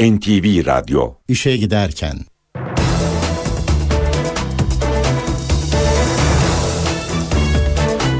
[0.00, 2.14] NTV Radyo İşe giderken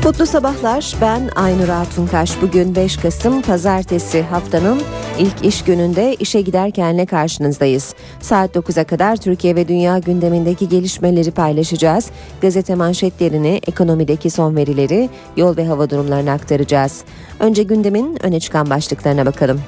[0.05, 0.97] Mutlu sabahlar.
[1.01, 2.43] Ben Aynur Altunkaş.
[2.43, 4.83] Bugün 5 Kasım Pazartesi haftanın
[5.19, 7.95] ilk iş gününde işe giderkenle karşınızdayız.
[8.21, 12.11] Saat 9'a kadar Türkiye ve dünya gündemindeki gelişmeleri paylaşacağız.
[12.41, 17.05] Gazete manşetlerini, ekonomideki son verileri, yol ve hava durumlarını aktaracağız.
[17.41, 19.61] Önce gündemin öne çıkan başlıklarına bakalım.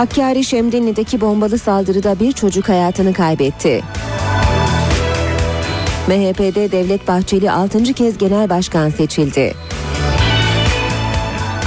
[0.00, 3.82] Hakkari Şemdinli'deki bombalı saldırıda bir çocuk hayatını kaybetti.
[6.08, 7.82] MHP'de Devlet Bahçeli 6.
[7.82, 9.54] kez genel başkan seçildi.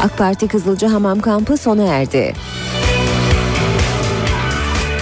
[0.03, 2.33] AK Parti Kızılcahamam kampı sona erdi.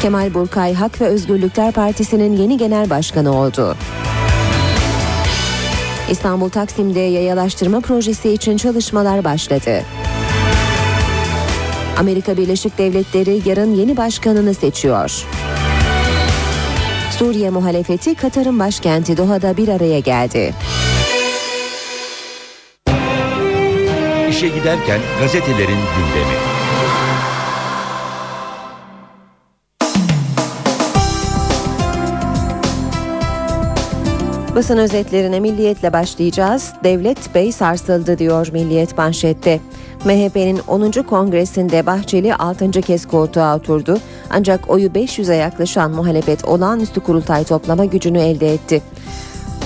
[0.02, 3.75] Kemal Burkay Hak ve Özgürlükler Partisi'nin yeni genel başkanı oldu.
[6.09, 9.84] İstanbul Taksim'de yayalaştırma projesi için çalışmalar başladı.
[12.01, 15.25] Amerika Birleşik Devletleri yarın yeni başkanını seçiyor.
[17.17, 20.53] Suriye muhalefeti Katar'ın başkenti Doha'da bir araya geldi.
[24.30, 26.35] İşe giderken gazetelerin gündemi.
[34.55, 36.73] Basın özetlerine milliyetle başlayacağız.
[36.83, 39.59] Devlet Bey sarsıldı diyor Milliyet manşette.
[40.05, 40.91] MHP'nin 10.
[40.91, 42.71] kongresinde Bahçeli 6.
[42.71, 43.97] kez koltuğa oturdu.
[44.30, 48.81] Ancak oyu 500'e yaklaşan muhalefet olağanüstü kurultay toplama gücünü elde etti.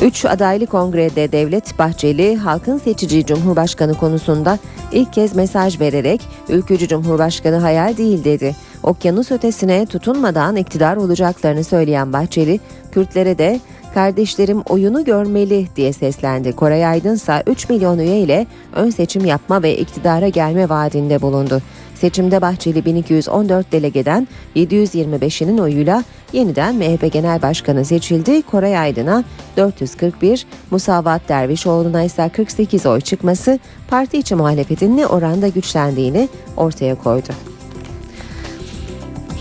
[0.01, 4.59] 3 adaylı kongrede Devlet Bahçeli halkın seçici cumhurbaşkanı konusunda
[4.91, 8.55] ilk kez mesaj vererek ülkücü cumhurbaşkanı hayal değil dedi.
[8.83, 12.59] Okyanus ötesine tutunmadan iktidar olacaklarını söyleyen Bahçeli,
[12.91, 13.59] Kürtlere de
[13.95, 16.51] kardeşlerim oyunu görmeli diye seslendi.
[16.51, 21.61] Koray Aydın ise 3 milyon üye ile ön seçim yapma ve iktidara gelme vaadinde bulundu.
[21.95, 28.41] Seçimde Bahçeli 1214 delegeden 725'inin oyuyla yeniden MHP Genel Başkanı seçildi.
[28.41, 29.23] Koray Aydın'a
[29.57, 37.54] 441, Musavat Dervişoğlu'na ise 48 oy çıkması parti içi muhalefetin ne oranda güçlendiğini ortaya koydu.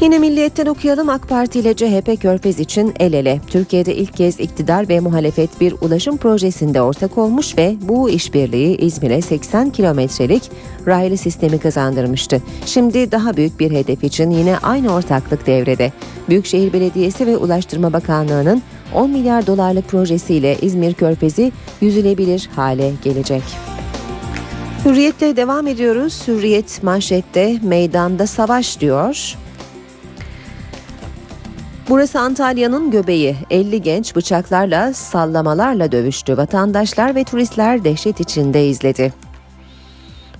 [0.00, 3.40] Yine Milliyet'ten okuyalım AK Parti ile CHP Körfez için el ele.
[3.46, 9.22] Türkiye'de ilk kez iktidar ve muhalefet bir ulaşım projesinde ortak olmuş ve bu işbirliği İzmir'e
[9.22, 10.50] 80 kilometrelik
[10.86, 12.42] raylı sistemi kazandırmıştı.
[12.66, 15.92] Şimdi daha büyük bir hedef için yine aynı ortaklık devrede.
[16.28, 18.62] Büyükşehir Belediyesi ve Ulaştırma Bakanlığı'nın
[18.94, 23.42] 10 milyar dolarlık projesiyle İzmir Körfezi yüzülebilir hale gelecek.
[24.84, 26.22] Hürriyetle devam ediyoruz.
[26.28, 29.36] Hürriyet manşette meydanda savaş diyor.
[31.88, 33.36] Burası Antalya'nın göbeği.
[33.50, 36.36] 50 genç bıçaklarla, sallamalarla dövüştü.
[36.36, 39.23] Vatandaşlar ve turistler dehşet içinde izledi.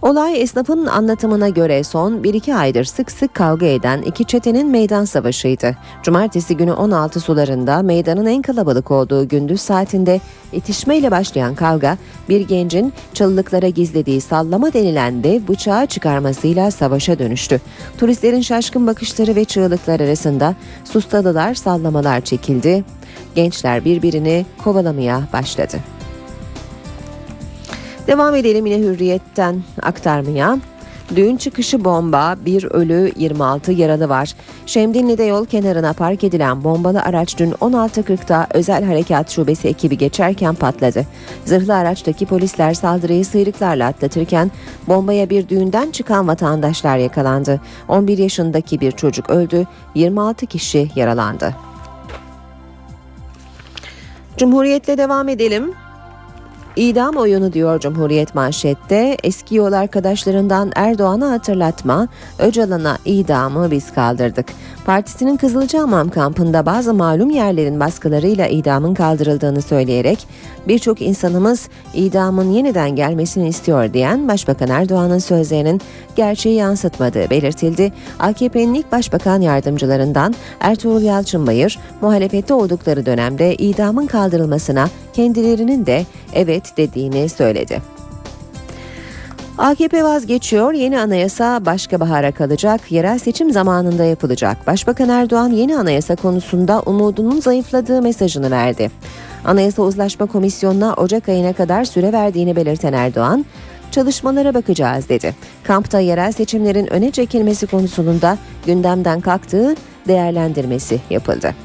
[0.04, 5.76] Olay esnafın anlatımına göre son 1-2 aydır sık sık kavga eden iki çetenin meydan savaşıydı.
[6.02, 10.20] Cumartesi günü 16 sularında meydanın en kalabalık olduğu gündüz saatinde
[10.52, 11.98] itişmeyle başlayan kavga
[12.28, 17.60] bir gencin çalılıklara gizlediği sallama denilen dev bıçağı çıkarmasıyla savaşa dönüştü.
[17.98, 20.54] Turistlerin şaşkın bakışları ve çığlıklar arasında
[20.84, 22.84] sustadılar sallamalar çekildi.
[23.34, 25.76] Gençler birbirini kovalamaya başladı.
[28.06, 30.58] Devam edelim yine hürriyetten aktarmaya.
[31.16, 34.34] Düğün çıkışı bomba, bir ölü 26 yaralı var.
[34.66, 41.06] Şemdinli'de yol kenarına park edilen bombalı araç dün 16.40'da Özel Harekat Şubesi ekibi geçerken patladı.
[41.44, 44.50] Zırhlı araçtaki polisler saldırıyı sıyrıklarla atlatırken
[44.88, 47.60] bombaya bir düğünden çıkan vatandaşlar yakalandı.
[47.88, 51.54] 11 yaşındaki bir çocuk öldü, 26 kişi yaralandı.
[54.36, 55.83] Cumhuriyetle devam edelim.
[56.76, 59.16] İdam oyunu diyor Cumhuriyet manşette.
[59.22, 62.08] Eski yol arkadaşlarından Erdoğan'a hatırlatma,
[62.38, 64.46] Öcalan'a idamı biz kaldırdık.
[64.86, 70.26] Partisinin Kızılcahamam kampında bazı malum yerlerin baskılarıyla idamın kaldırıldığını söyleyerek
[70.68, 75.80] birçok insanımız idamın yeniden gelmesini istiyor diyen Başbakan Erdoğan'ın sözlerinin
[76.16, 77.92] gerçeği yansıtmadığı belirtildi.
[78.18, 87.28] AKP'nin ilk başbakan yardımcılarından Ertuğrul Yalçınbayır, muhalefette oldukları dönemde idamın kaldırılmasına kendilerinin de evet dediğini
[87.28, 87.94] söyledi.
[89.58, 94.66] AKP vazgeçiyor, yeni anayasa başka bahara kalacak, yerel seçim zamanında yapılacak.
[94.66, 98.90] Başbakan Erdoğan yeni anayasa konusunda umudunun zayıfladığı mesajını verdi.
[99.44, 103.44] Anayasa Uzlaşma Komisyonu'na Ocak ayına kadar süre verdiğini belirten Erdoğan,
[103.90, 105.34] çalışmalara bakacağız dedi.
[105.64, 109.74] Kampta yerel seçimlerin öne çekilmesi konusunda gündemden kalktığı
[110.08, 111.63] değerlendirmesi yapıldı.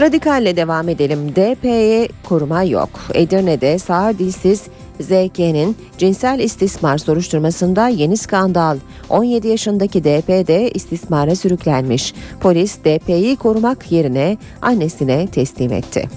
[0.00, 1.36] Radikalle devam edelim.
[1.36, 2.90] DP'ye koruma yok.
[3.14, 4.62] Edirne'de sağır dilsiz
[5.00, 8.78] ZK'nin cinsel istismar soruşturmasında yeni skandal.
[9.08, 12.14] 17 yaşındaki DP de istismara sürüklenmiş.
[12.40, 16.08] Polis DP'yi korumak yerine annesine teslim etti.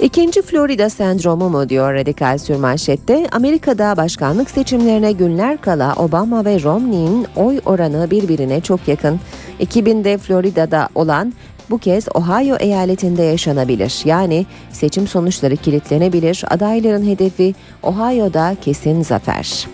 [0.00, 3.26] İkinci Florida sendromu mu diyor radikal sürmanşette.
[3.32, 9.20] Amerika'da başkanlık seçimlerine günler kala Obama ve Romney'in oy oranı birbirine çok yakın.
[9.60, 11.32] 2000'de Florida'da olan
[11.70, 14.02] bu kez Ohio eyaletinde yaşanabilir.
[14.04, 16.44] Yani seçim sonuçları kilitlenebilir.
[16.50, 19.66] Adayların hedefi Ohio'da kesin zafer.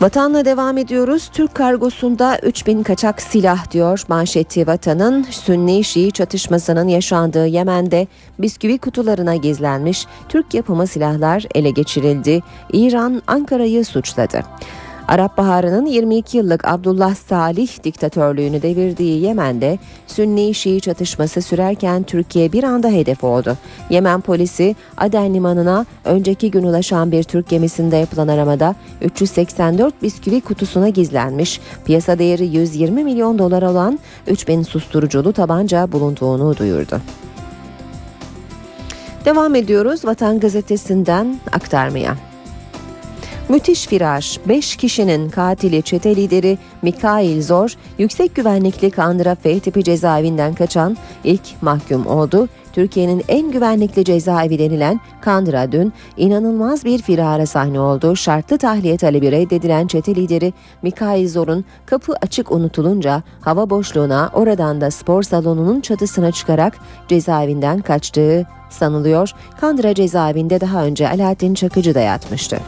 [0.00, 1.30] Vatanla devam ediyoruz.
[1.32, 5.22] Türk kargosunda 3000 kaçak silah diyor manşeti vatanın.
[5.30, 8.06] Sünni Şii çatışmasının yaşandığı Yemen'de
[8.38, 12.42] bisküvi kutularına gizlenmiş Türk yapımı silahlar ele geçirildi.
[12.72, 14.42] İran Ankara'yı suçladı.
[15.08, 22.88] Arap Baharı'nın 22 yıllık Abdullah Salih diktatörlüğünü devirdiği Yemen'de Sünni-Şii çatışması sürerken Türkiye bir anda
[22.88, 23.56] hedef oldu.
[23.90, 30.88] Yemen polisi Aden limanına önceki gün ulaşan bir Türk gemisinde yapılan aramada 384 bisküvi kutusuna
[30.88, 37.00] gizlenmiş, piyasa değeri 120 milyon dolar olan 3000 susturuculu tabanca bulunduğunu duyurdu.
[39.24, 42.27] Devam ediyoruz Vatan Gazetesi'nden aktarmaya.
[43.48, 44.38] Müthiş viraj.
[44.48, 51.62] 5 kişinin katili çete lideri Mikhail Zor, yüksek güvenlikli Kandıra F tipi cezaevinden kaçan ilk
[51.62, 52.48] mahkum oldu.
[52.72, 58.16] Türkiye'nin en güvenlikli cezaevi denilen Kandıra dün inanılmaz bir firara sahne oldu.
[58.16, 60.52] Şartlı tahliye talebi reddedilen çete lideri
[60.82, 66.78] Mikhail Zor'un kapı açık unutulunca hava boşluğuna oradan da spor salonunun çatısına çıkarak
[67.08, 69.30] cezaevinden kaçtığı sanılıyor.
[69.60, 72.58] Kandıra cezaevinde daha önce Alaaddin Çakıcı da yatmıştı.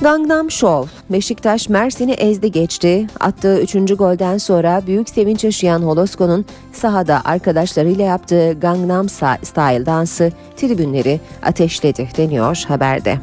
[0.00, 3.06] Gangnam Show, Beşiktaş Mersin'i ezdi geçti.
[3.20, 3.72] Attığı 3.
[3.72, 12.64] golden sonra büyük sevinç yaşayan Holosko'nun sahada arkadaşlarıyla yaptığı Gangnam Style dansı tribünleri ateşledi deniyor
[12.68, 13.18] haberde.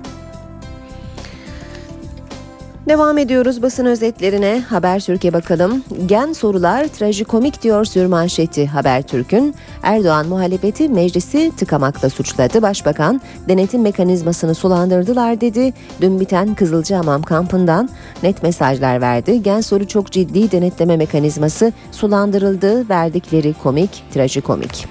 [2.88, 4.64] Devam ediyoruz basın özetlerine.
[4.70, 5.84] Haber Türkiye bakalım.
[6.06, 9.56] Gen sorular trajikomik diyor sürmanşeti Habertürk'ün.
[9.84, 12.62] Erdoğan muhalefeti meclisi tıkamakla suçladı.
[12.62, 15.74] Başbakan denetim mekanizmasını sulandırdılar dedi.
[16.02, 17.90] Dün biten Kızılcahamam kampından
[18.24, 19.44] net mesajlar verdi.
[19.44, 22.90] Gen soru çok ciddi denetleme mekanizması sulandırıldı.
[22.90, 24.88] Verdikleri komik, trajikomik.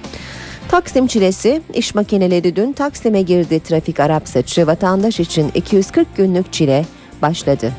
[0.69, 4.67] Taksim çilesi, iş makineleri dün Taksim'e girdi trafik Arap saçı.
[4.67, 6.85] Vatandaş için 240 günlük çile
[7.25, 7.73] başladı.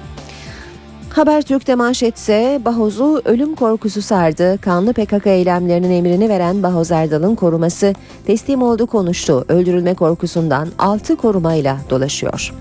[1.10, 4.58] Habertürk'te manşetse Bahoz'u ölüm korkusu sardı.
[4.62, 7.94] Kanlı PKK eylemlerinin emrini veren Bahoz Erdal'ın koruması
[8.26, 9.46] teslim oldu konuştu.
[9.50, 12.54] Öldürülme korkusundan 6 korumayla dolaşıyor.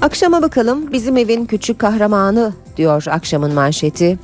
[0.00, 4.18] Akşama bakalım bizim evin küçük kahramanı diyor akşamın manşeti.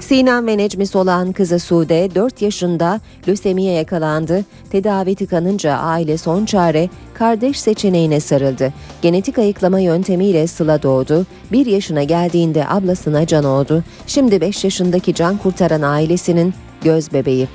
[0.00, 4.44] Sinan ve Necmis olan kızı Sude 4 yaşında lösemiye yakalandı.
[4.70, 8.72] Tedavi tıkanınca aile son çare kardeş seçeneğine sarıldı.
[9.02, 11.26] Genetik ayıklama yöntemiyle Sıla doğdu.
[11.52, 13.84] 1 yaşına geldiğinde ablasına can oldu.
[14.06, 16.54] Şimdi 5 yaşındaki can kurtaran ailesinin
[16.84, 17.48] göz bebeği.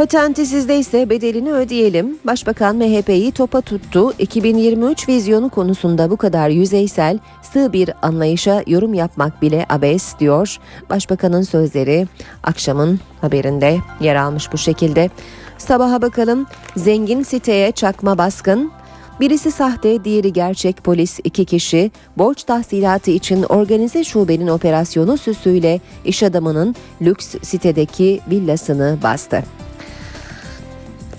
[0.00, 2.18] Patenti sizde ise bedelini ödeyelim.
[2.24, 4.12] Başbakan MHP'yi topa tuttu.
[4.18, 7.18] 2023 vizyonu konusunda bu kadar yüzeysel,
[7.52, 10.56] sığ bir anlayışa yorum yapmak bile abes diyor.
[10.90, 12.06] Başbakanın sözleri
[12.42, 15.10] akşamın haberinde yer almış bu şekilde.
[15.58, 16.46] Sabaha bakalım.
[16.76, 18.72] Zengin siteye çakma baskın.
[19.20, 26.22] Birisi sahte, diğeri gerçek polis iki kişi borç tahsilatı için organize şubenin operasyonu süsüyle iş
[26.22, 29.42] adamının lüks sitedeki villasını bastı.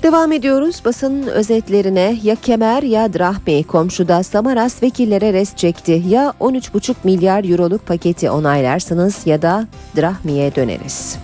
[0.04, 0.82] Devam ediyoruz.
[0.86, 2.18] Basın özetlerine.
[2.24, 3.64] Ya kemer ya drahmi.
[3.64, 6.04] Komşuda Samaras vekillere res çekti.
[6.08, 9.68] Ya 13,5 milyar euroluk paketi onaylarsınız ya da
[9.98, 11.18] drahmiye döneriz.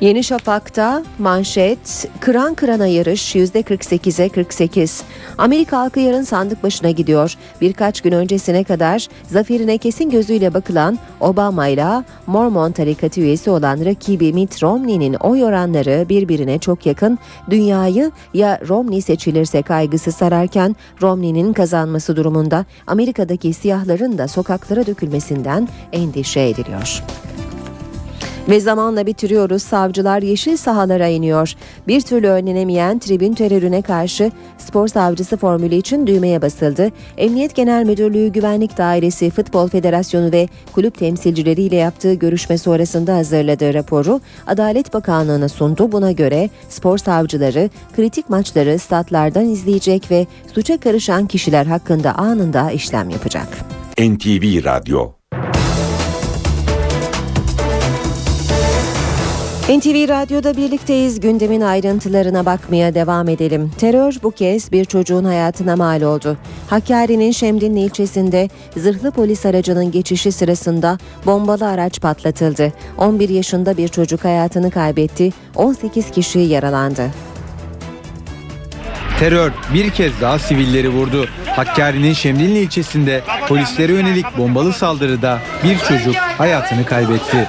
[0.00, 5.02] Yeni Şafak'ta manşet kıran kırana yarış %48'e 48.
[5.38, 7.36] Amerika halkı yarın sandık başına gidiyor.
[7.60, 14.32] Birkaç gün öncesine kadar zaferine kesin gözüyle bakılan Obama ile Mormon tarikatı üyesi olan rakibi
[14.32, 17.18] Mitt Romney'nin oy oranları birbirine çok yakın.
[17.50, 26.40] Dünyayı ya Romney seçilirse kaygısı sararken Romney'nin kazanması durumunda Amerika'daki siyahların da sokaklara dökülmesinden endişe
[26.40, 27.02] ediliyor.
[28.48, 29.62] Ve zamanla bitiriyoruz.
[29.62, 31.54] Savcılar yeşil sahalara iniyor.
[31.88, 36.90] Bir türlü önlenemeyen tribün terörüne karşı spor savcısı formülü için düğmeye basıldı.
[37.16, 44.20] Emniyet Genel Müdürlüğü Güvenlik Dairesi, Futbol Federasyonu ve kulüp temsilcileriyle yaptığı görüşme sonrasında hazırladığı raporu
[44.46, 45.92] Adalet Bakanlığı'na sundu.
[45.92, 53.10] Buna göre spor savcıları kritik maçları statlardan izleyecek ve suça karışan kişiler hakkında anında işlem
[53.10, 53.48] yapacak.
[53.98, 55.12] NTV Radyo
[59.70, 61.20] NTV Radyo'da birlikteyiz.
[61.20, 63.70] Gündemin ayrıntılarına bakmaya devam edelim.
[63.78, 66.36] Terör bu kez bir çocuğun hayatına mal oldu.
[66.70, 72.72] Hakkari'nin Şemdinli ilçesinde zırhlı polis aracının geçişi sırasında bombalı araç patlatıldı.
[72.98, 75.32] 11 yaşında bir çocuk hayatını kaybetti.
[75.56, 77.10] 18 kişi yaralandı.
[79.18, 81.26] Terör bir kez daha sivilleri vurdu.
[81.46, 87.48] Hakkari'nin Şemdinli ilçesinde polislere yönelik bombalı saldırıda bir çocuk hayatını kaybetti.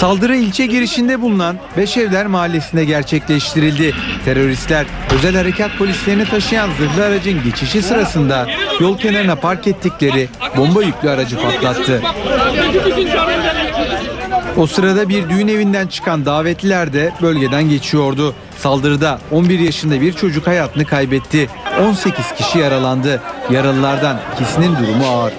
[0.00, 3.94] Saldırı ilçe girişinde bulunan Beşevler Mahallesi'nde gerçekleştirildi.
[4.24, 8.46] Teröristler özel harekat polislerini taşıyan zırhlı aracın geçişi sırasında
[8.80, 12.02] yol kenarına park ettikleri bomba yüklü aracı patlattı.
[14.56, 18.34] O sırada bir düğün evinden çıkan davetliler de bölgeden geçiyordu.
[18.58, 21.48] Saldırıda 11 yaşında bir çocuk hayatını kaybetti.
[21.80, 23.22] 18 kişi yaralandı.
[23.50, 25.32] Yaralılardan ikisinin durumu ağır.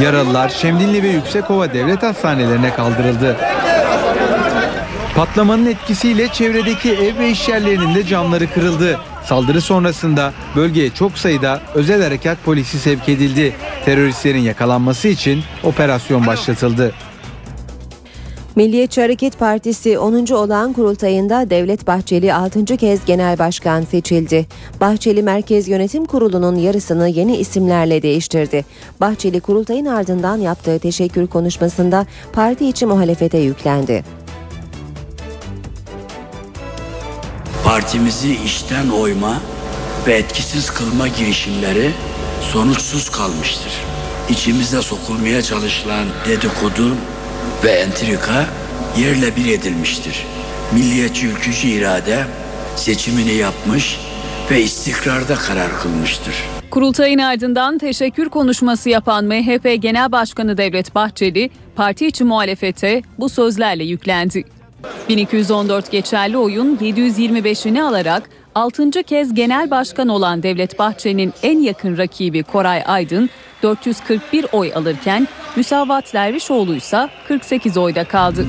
[0.00, 3.36] Yaralılar Şemdinli ve Yüksekova devlet hastanelerine kaldırıldı.
[5.16, 9.00] Patlamanın etkisiyle çevredeki ev ve iş yerlerinin de camları kırıldı.
[9.24, 13.54] Saldırı sonrasında bölgeye çok sayıda özel harekat polisi sevk edildi.
[13.84, 16.92] Teröristlerin yakalanması için operasyon başlatıldı.
[18.56, 20.32] Milliyetçi Hareket Partisi 10.
[20.32, 22.64] olan kurultayında Devlet Bahçeli 6.
[22.64, 24.46] kez genel başkan seçildi.
[24.80, 28.64] Bahçeli Merkez Yönetim Kurulu'nun yarısını yeni isimlerle değiştirdi.
[29.00, 34.23] Bahçeli kurultayın ardından yaptığı teşekkür konuşmasında parti içi muhalefete yüklendi.
[37.64, 39.40] Partimizi işten oyma
[40.06, 41.90] ve etkisiz kılma girişimleri
[42.40, 43.72] sonuçsuz kalmıştır.
[44.28, 46.96] İçimize sokulmaya çalışılan dedikodu
[47.64, 48.46] ve entrika
[48.98, 50.26] yerle bir edilmiştir.
[50.72, 52.24] Milliyetçi ülkücü irade
[52.76, 53.98] seçimini yapmış
[54.50, 56.34] ve istikrarda karar kılmıştır.
[56.70, 63.84] Kurultayın ardından teşekkür konuşması yapan MHP Genel Başkanı Devlet Bahçeli, parti içi muhalefete bu sözlerle
[63.84, 64.44] yüklendi.
[65.08, 68.90] 1214 geçerli oyun 725'ini alarak 6.
[69.02, 73.30] kez genel başkan olan Devlet Bahçeli'nin en yakın rakibi Koray Aydın
[73.62, 78.46] 441 oy alırken Müsavat Dervişoğlu ise 48 oyda kaldı.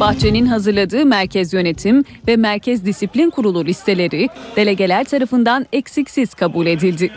[0.00, 7.10] Bahçe'nin hazırladığı Merkez Yönetim ve Merkez Disiplin Kurulu listeleri delegeler tarafından eksiksiz kabul edildi.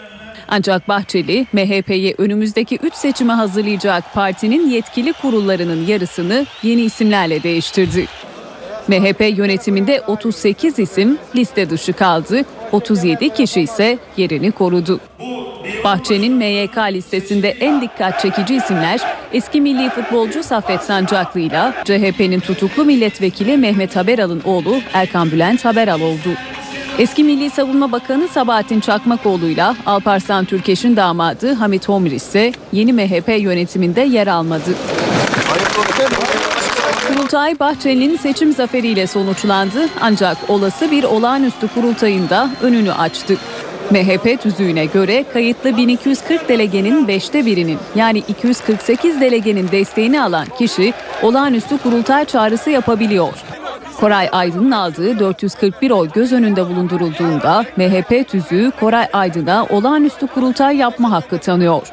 [0.53, 8.05] Ancak Bahçeli, MHP'yi önümüzdeki 3 seçime hazırlayacak partinin yetkili kurullarının yarısını yeni isimlerle değiştirdi.
[8.87, 14.99] MHP yönetiminde 38 isim liste dışı kaldı, 37 kişi ise yerini korudu.
[15.83, 18.99] Bahçe'nin MYK listesinde en dikkat çekici isimler
[19.33, 26.01] eski milli futbolcu Saffet Sancaklı ile CHP'nin tutuklu milletvekili Mehmet Haberal'ın oğlu Erkan Bülent Haberal
[26.01, 26.29] oldu.
[26.99, 33.29] Eski Milli Savunma Bakanı Sabahattin Çakmakoğlu ile Alparslan Türkeş'in damadı Hamit Homir ise yeni MHP
[33.39, 34.75] yönetiminde yer almadı.
[37.07, 43.37] Kurultay Bahçeli'nin seçim zaferiyle sonuçlandı ancak olası bir olağanüstü kurultayında önünü açtı.
[43.91, 50.93] MHP tüzüğüne göre kayıtlı 1240 delegenin 5'te birinin yani 248 delegenin desteğini alan kişi
[51.23, 53.33] olağanüstü kurultay çağrısı yapabiliyor.
[54.01, 61.11] Koray Aydın'ın aldığı 441 oy göz önünde bulundurulduğunda MHP tüzüğü Koray Aydın'a olağanüstü kurultay yapma
[61.11, 61.87] hakkı tanıyor.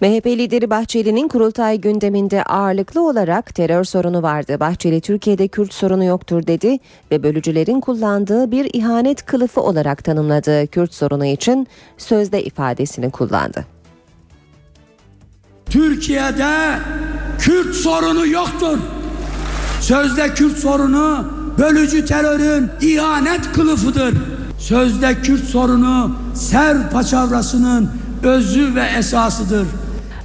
[0.00, 4.60] MHP lideri Bahçeli'nin kurultay gündeminde ağırlıklı olarak terör sorunu vardı.
[4.60, 6.78] Bahçeli Türkiye'de Kürt sorunu yoktur dedi
[7.10, 11.66] ve bölücülerin kullandığı bir ihanet kılıfı olarak tanımladığı Kürt sorunu için
[11.98, 13.64] sözde ifadesini kullandı.
[15.66, 16.78] Türkiye'de
[17.38, 18.78] Kürt sorunu yoktur.
[19.84, 21.24] Sözde Kürt sorunu
[21.58, 24.14] bölücü terörün ihanet kılıfıdır.
[24.58, 27.90] Sözde Kürt sorunu ser paçavrasının
[28.22, 29.66] özü ve esasıdır.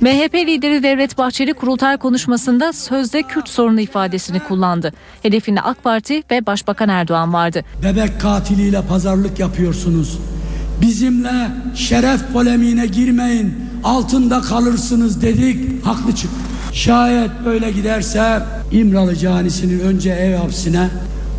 [0.01, 4.93] MHP lideri Devlet Bahçeli kurultay konuşmasında sözde Kürt sorunu ifadesini kullandı.
[5.21, 7.63] Hedefinde AK Parti ve Başbakan Erdoğan vardı.
[7.83, 10.19] Bebek katiliyle pazarlık yapıyorsunuz.
[10.81, 16.48] Bizimle şeref polemiğine girmeyin, altında kalırsınız dedik, haklı çıktı.
[16.73, 18.39] Şayet böyle giderse
[18.71, 20.89] İmralı canisinin önce ev hapsine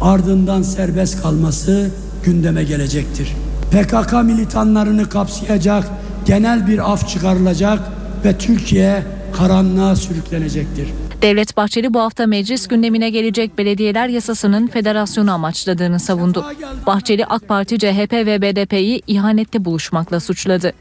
[0.00, 1.90] ardından serbest kalması
[2.24, 3.32] gündeme gelecektir.
[3.70, 5.88] PKK militanlarını kapsayacak
[6.26, 7.78] genel bir af çıkarılacak
[8.24, 10.88] ve Türkiye karanlığa sürüklenecektir.
[11.22, 16.44] Devlet Bahçeli bu hafta meclis gündemine gelecek belediyeler yasasının federasyonu amaçladığını savundu.
[16.86, 20.72] Bahçeli AK Parti, CHP ve BDP'yi ihanette buluşmakla suçladı.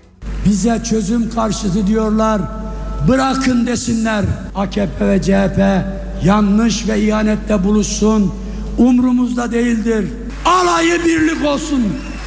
[0.45, 2.41] Bize çözüm karşıtı diyorlar.
[3.07, 4.25] Bırakın desinler.
[4.55, 5.59] AKP ve CHP
[6.25, 8.33] yanlış ve ihanette buluşsun.
[8.77, 10.05] Umrumuzda değildir.
[10.45, 11.83] Alayı birlik olsun.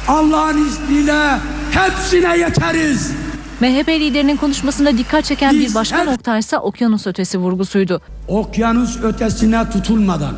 [0.07, 1.37] Allah'ın izniyle
[1.71, 3.11] hepsine yeteriz.
[3.59, 8.01] MHP liderinin konuşmasında dikkat çeken Biz bir başka her- nokta ise okyanus ötesi vurgusuydu.
[8.27, 10.35] okyanus ötesine tutulmadan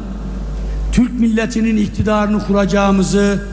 [0.91, 3.43] Türk milletinin iktidarını kuracağımızı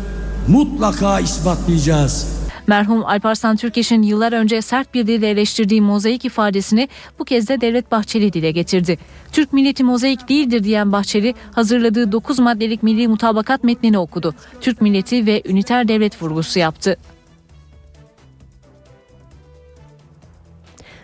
[0.48, 2.26] mutlaka ispatlayacağız.
[2.66, 6.88] Merhum Alparslan Türkeş'in yıllar önce sert bir dille eleştirdiği mozaik ifadesini
[7.18, 8.98] bu kez de Devlet Bahçeli dile getirdi.
[9.32, 14.34] Türk milleti mozaik değildir diyen Bahçeli hazırladığı 9 maddelik milli mutabakat metnini okudu.
[14.60, 16.96] Türk milleti ve üniter devlet vurgusu yaptı.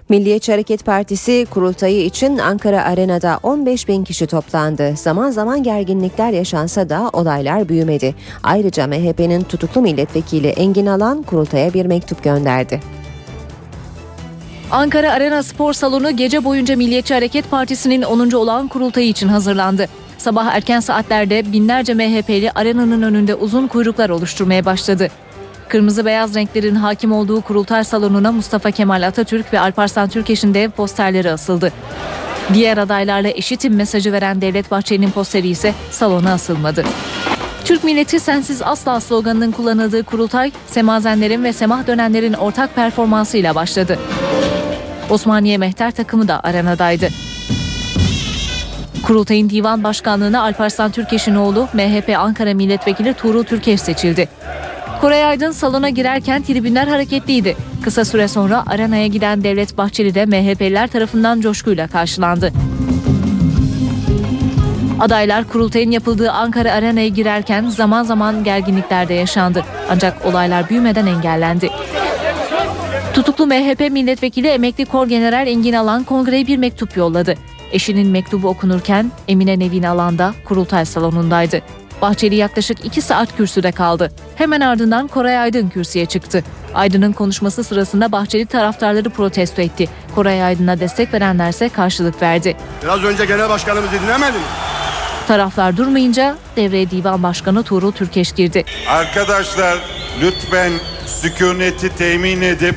[0.09, 4.97] Milliyetçi Hareket Partisi kurultayı için Ankara Arena'da 15 bin kişi toplandı.
[4.97, 8.15] Zaman zaman gerginlikler yaşansa da olaylar büyümedi.
[8.43, 12.81] Ayrıca MHP'nin tutuklu milletvekili Engin Alan kurultaya bir mektup gönderdi.
[14.71, 18.31] Ankara Arena Spor Salonu gece boyunca Milliyetçi Hareket Partisi'nin 10.
[18.31, 19.87] olağan kurultayı için hazırlandı.
[20.19, 25.09] Sabah erken saatlerde binlerce MHP'li arenanın önünde uzun kuyruklar oluşturmaya başladı.
[25.69, 31.31] Kırmızı beyaz renklerin hakim olduğu kurultay salonuna Mustafa Kemal Atatürk ve Alparslan Türkeş'in dev posterleri
[31.31, 31.73] asıldı.
[32.55, 36.85] Diğer adaylarla eşitim mesajı veren Devlet Bahçeli'nin posteri ise salona asılmadı.
[37.65, 43.99] Türk milleti sensiz asla sloganının kullanıldığı kurultay, semazenlerin ve semah dönenlerin ortak performansıyla başladı.
[45.11, 47.09] Osmaniye Mehter takımı da arenadaydı.
[49.03, 54.29] Kurultayın divan başkanlığına Alparslan Türkeş'in oğlu MHP Ankara Milletvekili Tuğrul Türkeş seçildi.
[55.01, 57.57] Koray Aydın salona girerken tribünler hareketliydi.
[57.83, 62.53] Kısa süre sonra arenaya giden Devlet Bahçeli de MHP'liler tarafından coşkuyla karşılandı.
[65.01, 69.65] Adaylar kurultayın yapıldığı Ankara Arena'ya girerken zaman zaman gerginlikler de yaşandı.
[69.91, 71.71] Ancak olaylar büyümeden engellendi.
[73.15, 77.35] Tutuklu MHP milletvekili emekli Kor General Engin Alan kongreye bir mektup yolladı.
[77.73, 81.63] Eşinin mektubu okunurken Emine Nevin Alan da kurultay salonundaydı.
[82.03, 84.13] Bahçeli yaklaşık iki saat kürsüde kaldı.
[84.37, 86.45] Hemen ardından Koray Aydın kürsüye çıktı.
[86.75, 89.89] Aydın'ın konuşması sırasında Bahçeli taraftarları protesto etti.
[90.15, 92.57] Koray Aydın'a destek verenlerse karşılık verdi.
[92.83, 94.47] Biraz önce genel başkanımızı dinlemedin mi?
[95.29, 98.65] Taraflar durmayınca devreye divan başkanı Tuğrul Türkeş girdi.
[98.89, 99.79] Arkadaşlar
[100.23, 100.73] lütfen
[101.07, 102.75] sükuneti temin edip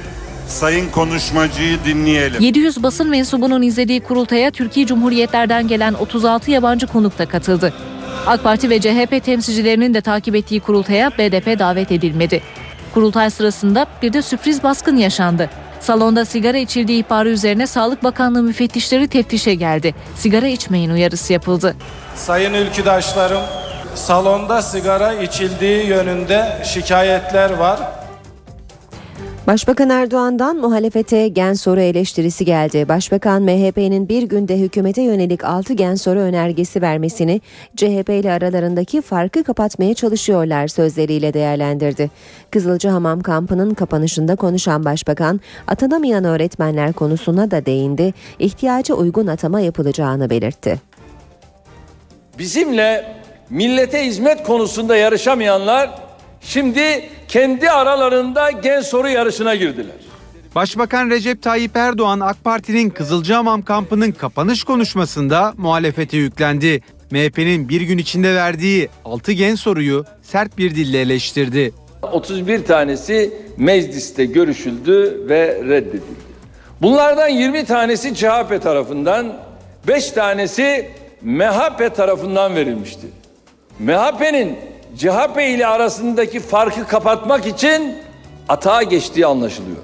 [0.48, 2.42] sayın konuşmacıyı dinleyelim.
[2.42, 7.74] 700 basın mensubunun izlediği kurultaya Türkiye Cumhuriyetlerden gelen 36 yabancı konuk da katıldı.
[8.28, 12.42] AK Parti ve CHP temsilcilerinin de takip ettiği kurultaya BDP davet edilmedi.
[12.94, 15.50] Kurultay sırasında bir de sürpriz baskın yaşandı.
[15.80, 19.96] Salonda sigara içildiği ihbarı üzerine Sağlık Bakanlığı müfettişleri teftişe geldi.
[20.16, 21.76] Sigara içmeyin uyarısı yapıldı.
[22.16, 23.42] Sayın ülküdaşlarım,
[23.96, 27.80] salonda sigara içildiği yönünde şikayetler var.
[29.48, 32.90] Başbakan Erdoğan'dan muhalefete gen soru eleştirisi geldi.
[32.90, 37.42] Başbakan MHP'nin bir günde hükümete yönelik 6 gen soru önergesi vermesini
[37.76, 42.10] CHP ile aralarındaki farkı kapatmaya çalışıyorlar sözleriyle değerlendirdi.
[42.52, 48.14] Kızılcahamam kampının kapanışında konuşan başbakan atanamayan öğretmenler konusuna da değindi.
[48.40, 50.82] İhtiyaca uygun atama yapılacağını belirtti.
[52.40, 53.16] Bizimle
[53.50, 56.11] millete hizmet konusunda yarışamayanlar
[56.42, 59.96] şimdi kendi aralarında gen soru yarışına girdiler.
[60.56, 66.82] Başbakan Recep Tayyip Erdoğan AK Parti'nin Kızılcahamam kampının kapanış konuşmasında muhalefete yüklendi.
[67.12, 71.74] MHP'nin bir gün içinde verdiği 6 gen soruyu sert bir dille eleştirdi.
[72.02, 76.32] 31 tanesi mecliste görüşüldü ve reddedildi.
[76.82, 79.38] Bunlardan 20 tanesi CHP tarafından,
[79.88, 80.90] 5 tanesi
[81.22, 83.08] MHP tarafından verilmişti.
[83.80, 84.58] MHP'nin
[84.98, 87.96] CHP ile arasındaki farkı kapatmak için
[88.50, 89.78] atağa geçtiği anlaşılıyor.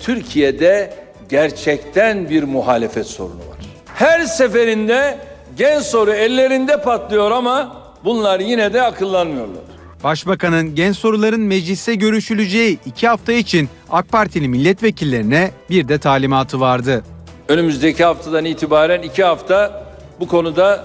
[0.00, 0.94] Türkiye'de
[1.28, 3.58] gerçekten bir muhalefet sorunu var.
[3.94, 5.18] Her seferinde
[5.56, 9.62] gen soru ellerinde patlıyor ama bunlar yine de akıllanmıyorlar.
[10.04, 17.04] Başbakanın gen soruların mecliste görüşüleceği iki hafta için AK Partili milletvekillerine bir de talimatı vardı.
[17.48, 19.86] Önümüzdeki haftadan itibaren iki hafta
[20.20, 20.84] bu konuda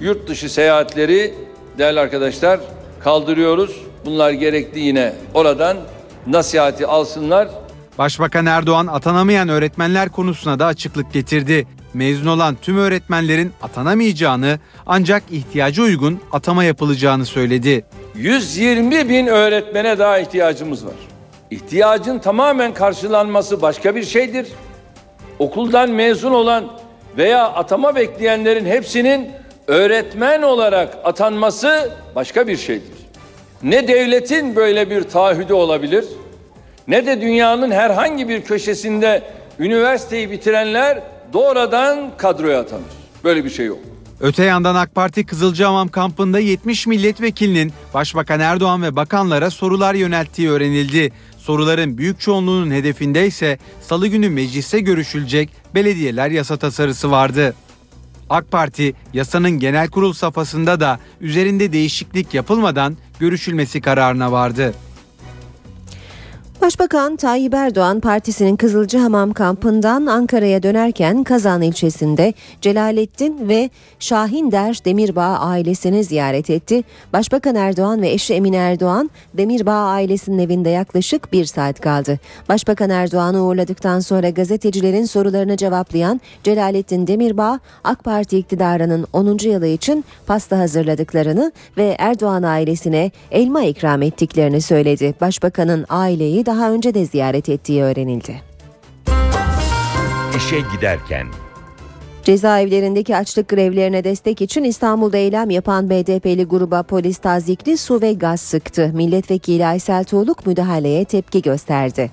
[0.00, 1.34] yurt dışı seyahatleri
[1.78, 2.60] değerli arkadaşlar
[3.04, 3.76] kaldırıyoruz.
[4.04, 5.76] Bunlar gerekli yine oradan
[6.26, 7.48] nasihati alsınlar.
[7.98, 11.66] Başbakan Erdoğan atanamayan öğretmenler konusuna da açıklık getirdi.
[11.94, 17.84] Mezun olan tüm öğretmenlerin atanamayacağını ancak ihtiyaca uygun atama yapılacağını söyledi.
[18.14, 20.94] 120 bin öğretmene daha ihtiyacımız var.
[21.50, 24.46] İhtiyacın tamamen karşılanması başka bir şeydir.
[25.38, 26.64] Okuldan mezun olan
[27.16, 29.30] veya atama bekleyenlerin hepsinin
[29.66, 33.00] öğretmen olarak atanması başka bir şeydir.
[33.62, 36.04] Ne devletin böyle bir taahhüdü olabilir
[36.90, 39.22] ne de dünyanın herhangi bir köşesinde
[39.58, 42.84] üniversiteyi bitirenler doğrudan kadroya atanır.
[43.24, 43.78] Böyle bir şey yok.
[44.20, 51.12] Öte yandan AK Parti Kızılcahamam kampında 70 milletvekilinin Başbakan Erdoğan ve bakanlara sorular yönelttiği öğrenildi.
[51.38, 57.54] Soruların büyük çoğunluğunun hedefinde ise salı günü mecliste görüşülecek belediyeler yasa tasarısı vardı.
[58.30, 64.74] AK Parti yasanın genel kurul safhasında da üzerinde değişiklik yapılmadan görüşülmesi kararına vardı.
[66.60, 75.38] Başbakan Tayyip Erdoğan partisinin Kızılcahamam kampından Ankara'ya dönerken Kazan ilçesinde Celalettin ve Şahin Der Demirbağ
[75.38, 76.82] ailesini ziyaret etti.
[77.12, 82.18] Başbakan Erdoğan ve eşi Emine Erdoğan Demirbağ ailesinin evinde yaklaşık bir saat kaldı.
[82.48, 89.38] Başbakan Erdoğan'ı uğurladıktan sonra gazetecilerin sorularını cevaplayan Celalettin Demirbağ AK Parti iktidarının 10.
[89.42, 95.14] yılı için pasta hazırladıklarını ve Erdoğan ailesine elma ikram ettiklerini söyledi.
[95.20, 98.42] Başbakanın aileyi daha önce de ziyaret ettiği öğrenildi.
[100.36, 101.26] İşe giderken
[102.24, 108.40] Cezaevlerindeki açlık grevlerine destek için İstanbul'da eylem yapan BDP'li gruba polis tazikli su ve gaz
[108.40, 108.90] sıktı.
[108.94, 112.10] Milletvekili Aysel Tuğluk müdahaleye tepki gösterdi.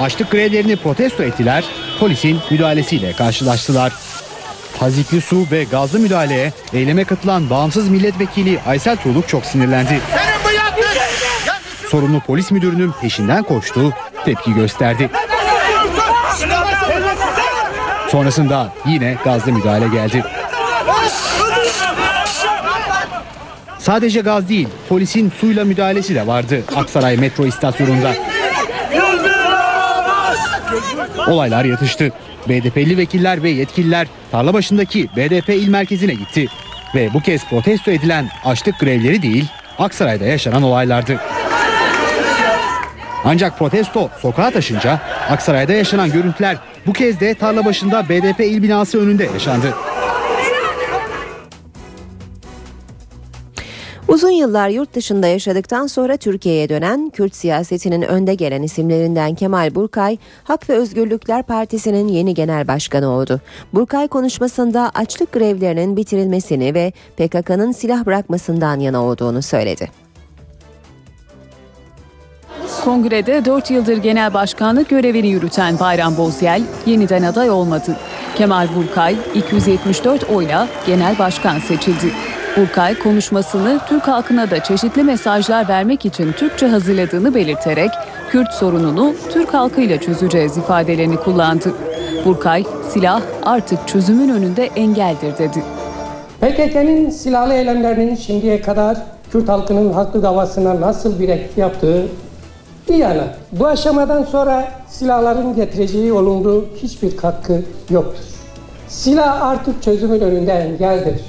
[0.00, 1.64] Açlık grevlerini protesto ettiler,
[2.00, 3.92] polisin müdahalesiyle karşılaştılar.
[4.78, 10.00] Tazikli su ve gazlı müdahaleye eyleme katılan bağımsız milletvekili Aysel Tuğluk çok sinirlendi.
[11.94, 13.92] Sorumlu polis müdürünün peşinden koştu,
[14.24, 15.10] tepki gösterdi.
[18.08, 20.24] Sonrasında yine gazlı müdahale geldi.
[23.78, 28.12] Sadece gaz değil, polisin suyla müdahalesi de vardı Aksaray metro istasyonunda.
[31.26, 32.12] Olaylar yatıştı.
[32.48, 36.46] BDP'li vekiller ve yetkililer tarla başındaki BDP il merkezine gitti.
[36.94, 39.46] Ve bu kez protesto edilen açlık grevleri değil,
[39.78, 41.20] Aksaray'da yaşanan olaylardı.
[43.24, 46.56] Ancak protesto sokağa taşınca Aksaray'da yaşanan görüntüler
[46.86, 49.74] bu kez de tarla başında BDP il binası önünde yaşandı.
[54.08, 60.18] Uzun yıllar yurt dışında yaşadıktan sonra Türkiye'ye dönen Kürt siyasetinin önde gelen isimlerinden Kemal Burkay,
[60.44, 63.40] Hak ve Özgürlükler Partisi'nin yeni genel başkanı oldu.
[63.72, 70.03] Burkay konuşmasında açlık grevlerinin bitirilmesini ve PKK'nın silah bırakmasından yana olduğunu söyledi.
[72.84, 77.96] Kongrede 4 yıldır genel başkanlık görevini yürüten Bayram Bozyel yeniden aday olmadı.
[78.36, 82.12] Kemal Burkay 274 oyla genel başkan seçildi.
[82.56, 87.90] Burkay konuşmasını Türk halkına da çeşitli mesajlar vermek için Türkçe hazırladığını belirterek
[88.30, 91.74] Kürt sorununu Türk halkıyla çözeceğiz ifadelerini kullandı.
[92.24, 95.62] Burkay, silah artık çözümün önünde engeldir dedi.
[96.40, 98.96] PKK'nın silahlı eylemlerinin şimdiye kadar
[99.32, 102.06] Kürt halkının haklı davasına nasıl bir etki yaptığı
[102.88, 108.24] bir yana bu aşamadan sonra silahların getireceği olumlu hiçbir katkı yoktur.
[108.88, 111.20] Silah artık çözümün önünde engeldir.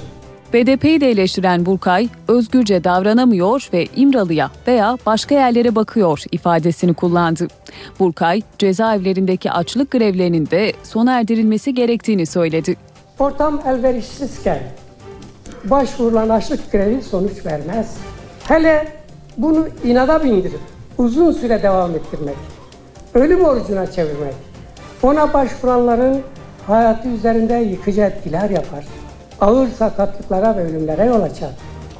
[0.53, 7.47] BDP'yi de eleştiren Burkay, özgürce davranamıyor ve İmralı'ya veya başka yerlere bakıyor ifadesini kullandı.
[7.99, 12.75] Burkay, cezaevlerindeki açlık grevlerinin de sona erdirilmesi gerektiğini söyledi.
[13.19, 14.59] Ortam elverişsizken
[15.63, 17.97] başvurulan açlık grevi sonuç vermez.
[18.47, 18.87] Hele
[19.37, 22.35] bunu inada bindirip uzun süre devam ettirmek,
[23.13, 24.33] ölüm orucuna çevirmek,
[25.03, 26.21] ona başvuranların
[26.67, 28.85] hayatı üzerinde yıkıcı etkiler yapar.
[29.41, 31.49] Ağır sakatlıklara ve ölümlere yol açar.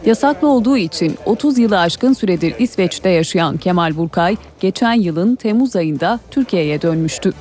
[0.05, 6.19] Yasaklı olduğu için 30 yılı aşkın süredir İsveç'te yaşayan Kemal Burkay, geçen yılın Temmuz ayında
[6.31, 7.33] Türkiye'ye dönmüştü.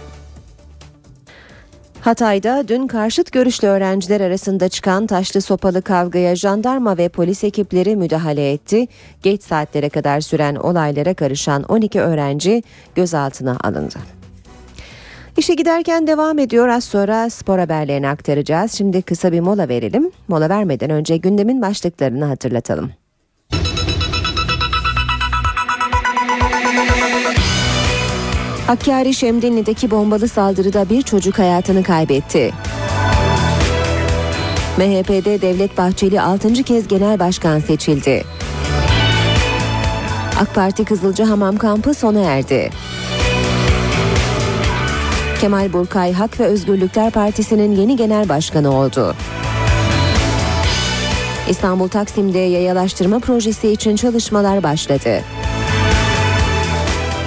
[2.05, 8.53] Hatay'da dün karşıt görüşlü öğrenciler arasında çıkan taşlı sopalı kavgaya jandarma ve polis ekipleri müdahale
[8.53, 8.87] etti.
[9.23, 12.63] Geç saatlere kadar süren olaylara karışan 12 öğrenci
[12.95, 13.95] gözaltına alındı.
[15.37, 16.69] İşe giderken devam ediyor.
[16.69, 18.73] Az sonra spor haberlerini aktaracağız.
[18.73, 20.11] Şimdi kısa bir mola verelim.
[20.29, 22.91] Mola vermeden önce gündemin başlıklarını hatırlatalım.
[28.67, 32.53] Hakkari Şemdinli'deki bombalı saldırıda bir çocuk hayatını kaybetti.
[34.79, 36.53] MHP'de Devlet Bahçeli 6.
[36.53, 38.25] kez genel başkan seçildi.
[40.41, 42.71] AK Parti Kızılcahamam kampı sona erdi.
[45.41, 49.15] Kemal Burkay Hak ve Özgürlükler Partisi'nin yeni genel başkanı oldu.
[51.49, 55.21] İstanbul Taksim'de yayalaştırma projesi için çalışmalar başladı.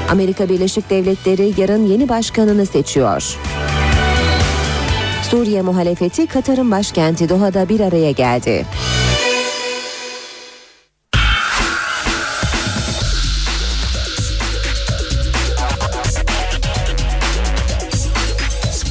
[0.09, 3.37] Amerika Birleşik Devletleri yarın yeni başkanını seçiyor.
[5.29, 8.65] Suriye muhalefeti Katar'ın başkenti Doha'da bir araya geldi.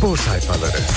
[0.07, 0.96] spor sayfaları.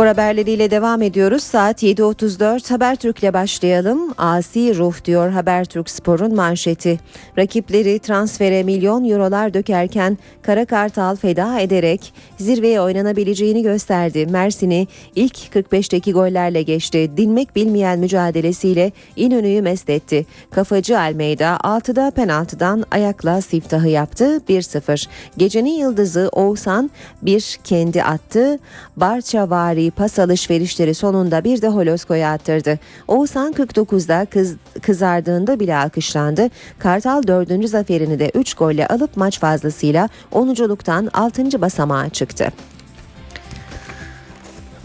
[0.00, 1.42] Spor haberleriyle devam ediyoruz.
[1.42, 4.14] Saat 7.34 Habertürk'le başlayalım.
[4.18, 6.98] Asi ruh diyor Habertürk Spor'un manşeti.
[7.38, 14.26] Rakipleri transfere milyon eurolar dökerken Kara Kartal feda ederek zirveye oynanabileceğini gösterdi.
[14.26, 17.10] Mersin'i ilk 45'teki gollerle geçti.
[17.16, 20.26] Dinmek bilmeyen mücadelesiyle İnönü'yü mest etti.
[20.50, 25.08] Kafacı Almeyda 6'da penaltıdan ayakla siftahı yaptı 1-0.
[25.36, 26.90] Gecenin yıldızı Oğuzhan
[27.22, 28.58] bir kendi attı.
[28.96, 32.78] Barçavari pas alışverişleri sonunda bir de Holosko'ya attırdı.
[33.08, 36.50] Oğuzhan 49'da kız, kızardığında bile alkışlandı.
[36.78, 37.68] Kartal 4.
[37.68, 41.60] zaferini de 3 golle alıp maç fazlasıyla 10'unculuktan 6.
[41.60, 42.52] basamağa çıktı.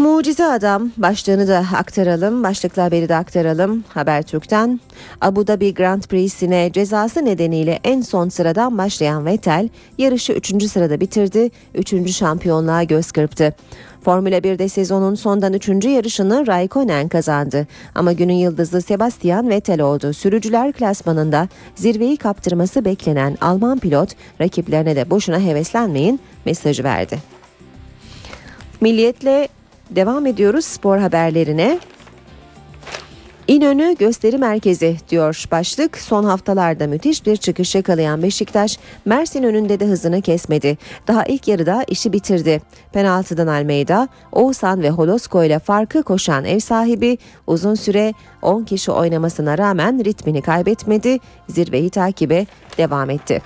[0.06, 2.44] Mucize adam başlığını da aktaralım.
[2.44, 4.80] Başlıklı haberi de aktaralım Habertürk'ten.
[5.22, 10.63] Abu Dhabi Grand Prix'sine cezası nedeniyle en son sıradan başlayan Vettel yarışı 3.
[10.63, 11.52] sırada bitirdi.
[11.76, 12.12] 3.
[12.12, 13.56] şampiyonluğa göz kırptı.
[14.04, 15.68] Formula 1'de sezonun sondan 3.
[15.68, 17.68] yarışını Raikkonen kazandı.
[17.96, 20.13] Ama günün yıldızı Sebastian Vettel oldu.
[20.13, 24.10] Sürücüler klasmanında zirveyi kaptırması beklenen Alman pilot
[24.41, 27.20] rakiplerine de boşuna heveslenmeyin mesajı verdi.
[28.82, 29.48] Milliyetle
[29.91, 31.80] devam ediyoruz spor haberlerine.
[33.48, 35.98] İnönü gösteri merkezi diyor başlık.
[35.98, 40.78] Son haftalarda müthiş bir çıkış yakalayan Beşiktaş Mersin önünde de hızını kesmedi.
[41.08, 42.62] Daha ilk yarıda işi bitirdi.
[42.93, 47.17] Penaltıdan Almeyda, Oğuzhan ve Holosko ile farkı koşan ev sahibi
[47.48, 51.19] uzun süre 10 kişi oynamasına rağmen ritmini kaybetmedi.
[51.50, 52.45] Zirveyi takibe
[52.78, 53.41] devam etti.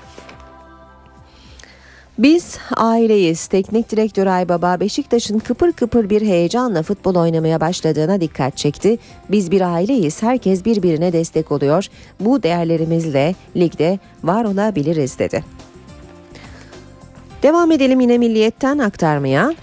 [2.19, 3.47] Biz aileyiz.
[3.47, 8.97] Teknik direktör Aybaba Beşiktaş'ın kıpır kıpır bir heyecanla futbol oynamaya başladığına dikkat çekti.
[9.29, 10.23] Biz bir aileyiz.
[10.23, 11.87] Herkes birbirine destek oluyor.
[12.19, 15.43] Bu değerlerimizle ligde var olabiliriz dedi.
[17.43, 19.53] Devam edelim yine milliyetten aktarmaya.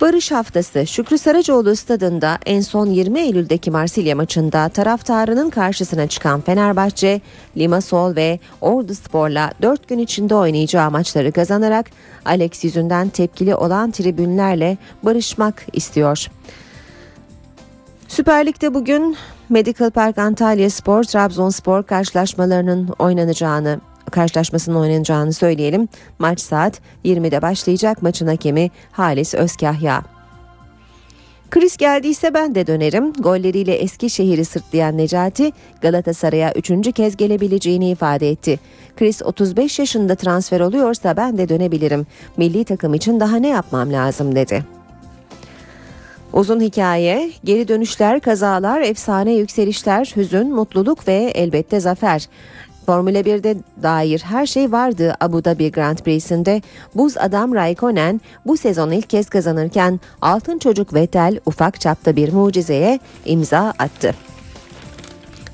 [0.00, 7.20] Barış Haftası Şükrü Saracoğlu stadında en son 20 Eylül'deki Marsilya maçında taraftarının karşısına çıkan Fenerbahçe,
[7.56, 11.90] Limassol ve Ordu Spor'la 4 gün içinde oynayacağı maçları kazanarak
[12.24, 16.26] Alex yüzünden tepkili olan tribünlerle barışmak istiyor.
[18.08, 19.16] Süper Lig'de bugün
[19.48, 25.88] Medical Park Antalya Spor, Trabzonspor karşılaşmalarının oynanacağını karşılaşmasının oynanacağını söyleyelim.
[26.18, 28.02] Maç saat 20'de başlayacak.
[28.02, 30.02] Maçın hakemi Halis Özkahya.
[31.50, 33.12] Kriz geldiyse ben de dönerim.
[33.12, 38.58] Golleriyle Eskişehir'i sırtlayan Necati Galatasaray'a üçüncü kez gelebileceğini ifade etti.
[38.96, 42.06] Chris 35 yaşında transfer oluyorsa ben de dönebilirim.
[42.36, 44.64] Milli takım için daha ne yapmam lazım dedi.
[46.32, 52.28] Uzun hikaye, geri dönüşler, kazalar, efsane yükselişler, hüzün, mutluluk ve elbette zafer.
[52.90, 56.62] Formula 1'de dair her şey vardı Abu Dhabi Grand Prix'sinde.
[56.94, 62.98] Buz adam Raikkonen bu sezon ilk kez kazanırken altın çocuk Vettel ufak çapta bir mucizeye
[63.24, 64.14] imza attı.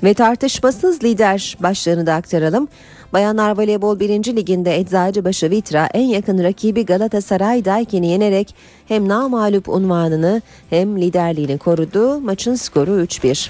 [0.03, 2.67] Ve tartışmasız lider başlığını da aktaralım.
[3.13, 4.09] Bayanlar Voleybol 1.
[4.35, 8.55] Liginde Eczacıbaşı Vitra en yakın rakibi Galatasaray Daikin'i yenerek
[8.87, 12.19] hem namalup unvanını hem liderliğini korudu.
[12.19, 13.49] Maçın skoru 3-1.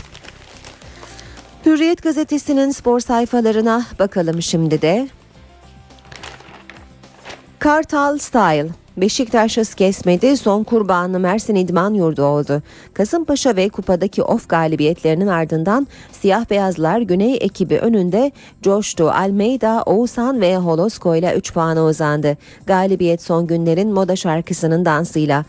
[1.65, 5.07] Hürriyet gazetesinin spor sayfalarına bakalım şimdi de.
[7.59, 10.37] Kartal Style Beşiktaş hız kesmedi.
[10.37, 12.61] Son kurbanı Mersin İdman Yurdu oldu.
[12.93, 19.09] Kasımpaşa ve kupadaki of galibiyetlerinin ardından siyah beyazlar Güney ekibi önünde coştu.
[19.09, 22.37] Almeida, Oğuzhan ve Holosko ile 3 puana uzandı.
[22.65, 25.45] Galibiyet son günlerin moda şarkısının dansıyla.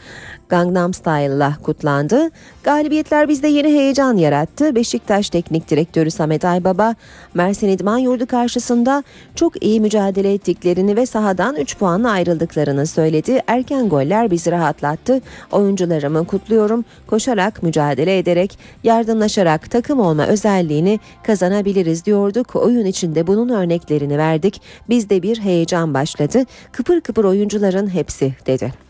[0.49, 2.31] Gangnam Style'la kutlandı.
[2.63, 4.75] Galibiyetler bizde yeni heyecan yarattı.
[4.75, 6.95] Beşiktaş Teknik Direktörü Samet Aybaba,
[7.35, 13.43] Mersin İdman Yurdu karşısında çok iyi mücadele ettiklerini ve sahadan 3 puanla ayrıldıklarını söyledi.
[13.47, 15.21] Erken goller bizi rahatlattı.
[15.53, 16.85] Oyuncularımı kutluyorum.
[17.07, 22.57] Koşarak, mücadele ederek, yardımlaşarak takım olma özelliğini kazanabiliriz diyorduk.
[22.57, 24.63] Oyun içinde bunun örneklerini verdik.
[24.89, 26.45] Bizde bir heyecan başladı.
[26.73, 28.88] Kıpır kıpır oyuncuların hepsi dedi.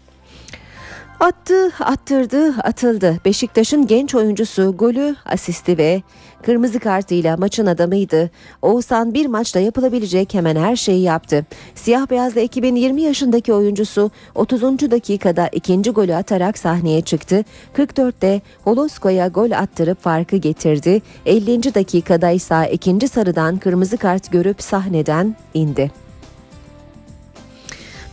[1.20, 3.16] Attı, attırdı, atıldı.
[3.24, 6.02] Beşiktaş'ın genç oyuncusu golü, asisti ve
[6.42, 8.31] kırmızı kartıyla maçın adamıydı.
[8.62, 11.46] Oğuzhan bir maçta yapılabilecek hemen her şeyi yaptı.
[11.74, 14.62] Siyah beyazlı ekibin 20 yaşındaki oyuncusu 30.
[14.62, 17.44] dakikada ikinci golü atarak sahneye çıktı.
[17.74, 21.02] 44'te Holosko'ya gol attırıp farkı getirdi.
[21.26, 21.74] 50.
[21.74, 26.08] dakikada ise ikinci sarıdan kırmızı kart görüp sahneden indi.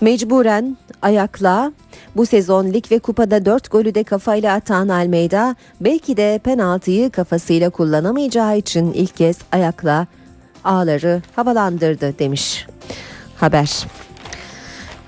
[0.02, 1.72] Mecburen ayakla
[2.16, 7.70] bu sezon lig ve kupada 4 golü de kafayla atan Almeida belki de penaltıyı kafasıyla
[7.70, 10.08] kullanamayacağı için ilk kez ayakla
[10.64, 12.68] ağları havalandırdı demiş
[13.38, 13.86] haber.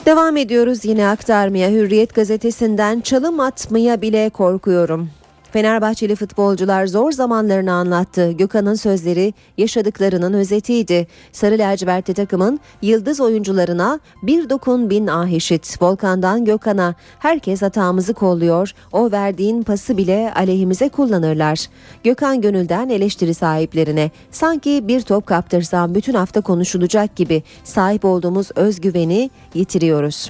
[0.06, 1.70] Devam ediyoruz yine aktarmaya.
[1.70, 5.10] Hürriyet gazetesinden çalım atmaya bile korkuyorum.
[5.52, 8.32] Fenerbahçeli futbolcular zor zamanlarını anlattı.
[8.32, 11.08] Gökhan'ın sözleri yaşadıklarının özetiydi.
[11.32, 15.82] Sarı lacivertli takımın yıldız oyuncularına bir dokun bin ah eşit.
[15.82, 18.72] Volkan'dan Gökhan'a herkes hatamızı kolluyor.
[18.92, 21.68] O verdiğin pası bile aleyhimize kullanırlar.
[22.04, 29.30] Gökhan Gönül'den eleştiri sahiplerine sanki bir top kaptırsam bütün hafta konuşulacak gibi sahip olduğumuz özgüveni
[29.54, 30.30] yitiriyoruz.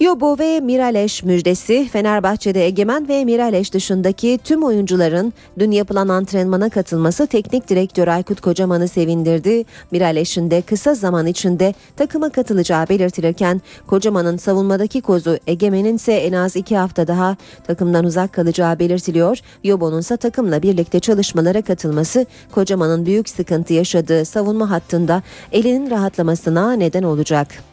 [0.00, 7.26] Yobo ve Miraleş müjdesi Fenerbahçe'de Egemen ve Miraleş dışındaki tüm oyuncuların dün yapılan antrenmana katılması
[7.26, 9.64] teknik direktör Aykut Kocaman'ı sevindirdi.
[9.90, 16.56] Miraleş'in de kısa zaman içinde takıma katılacağı belirtilirken Kocaman'ın savunmadaki kozu Egemen'in ise en az
[16.56, 17.36] iki hafta daha
[17.66, 19.38] takımdan uzak kalacağı belirtiliyor.
[19.64, 27.02] Yobo'nun ise takımla birlikte çalışmalara katılması Kocaman'ın büyük sıkıntı yaşadığı savunma hattında elinin rahatlamasına neden
[27.02, 27.69] olacak.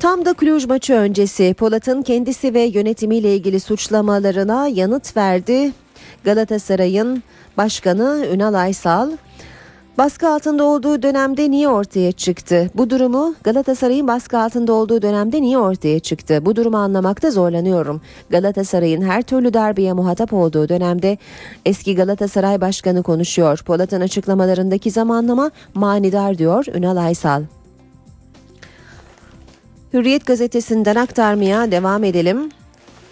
[0.00, 5.72] Tam da Cluj maçı öncesi Polat'ın kendisi ve yönetimiyle ilgili suçlamalarına yanıt verdi.
[6.24, 7.22] Galatasaray'ın
[7.56, 9.10] başkanı Ünal Aysal
[9.98, 12.70] Baskı altında olduğu dönemde niye ortaya çıktı?
[12.74, 16.46] Bu durumu Galatasaray'ın baskı altında olduğu dönemde niye ortaya çıktı?
[16.46, 18.00] Bu durumu anlamakta zorlanıyorum.
[18.30, 21.18] Galatasaray'ın her türlü darbeye muhatap olduğu dönemde
[21.66, 23.62] eski Galatasaray Başkanı konuşuyor.
[23.66, 27.42] Polat'ın açıklamalarındaki zamanlama manidar diyor Ünal Aysal.
[29.92, 32.50] Hürriyet gazetesinden aktarmaya devam edelim.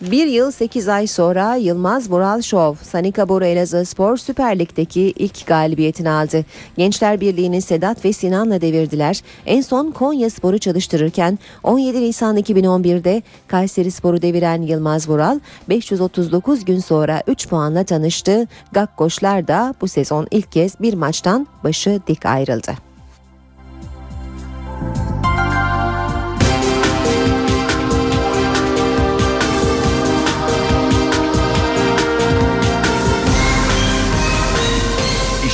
[0.00, 5.46] Bir yıl 8 ay sonra Yılmaz Vural Şov, Sanika Boru Elazığ Spor Süper Lig'deki ilk
[5.46, 6.44] galibiyetini aldı.
[6.76, 9.20] Gençler Birliği'ni Sedat ve Sinan'la devirdiler.
[9.46, 16.78] En son Konya Spor'u çalıştırırken 17 Nisan 2011'de Kayseri Spor'u deviren Yılmaz Vural 539 gün
[16.78, 18.46] sonra 3 puanla tanıştı.
[18.72, 22.87] Gakkoşlar da bu sezon ilk kez bir maçtan başı dik ayrıldı.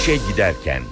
[0.05, 0.83] İşe giderken.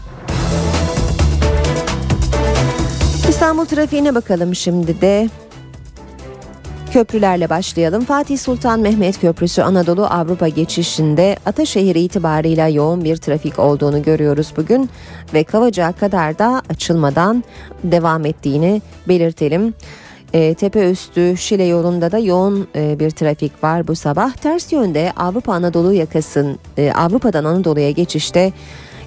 [3.28, 5.28] İstanbul trafiğine bakalım şimdi de.
[6.92, 8.04] Köprülerle başlayalım.
[8.04, 14.90] Fatih Sultan Mehmet Köprüsü Anadolu Avrupa geçişinde Ataşehir itibarıyla yoğun bir trafik olduğunu görüyoruz bugün
[15.34, 17.44] ve Kavacık'a kadar da açılmadan
[17.84, 19.74] devam ettiğini belirtelim.
[20.32, 24.32] E, tepe üstü Şile yolunda da yoğun e, bir trafik var bu sabah.
[24.32, 28.52] Ters yönde Avrupa Anadolu yakasın e, Avrupa'dan Anadolu'ya geçişte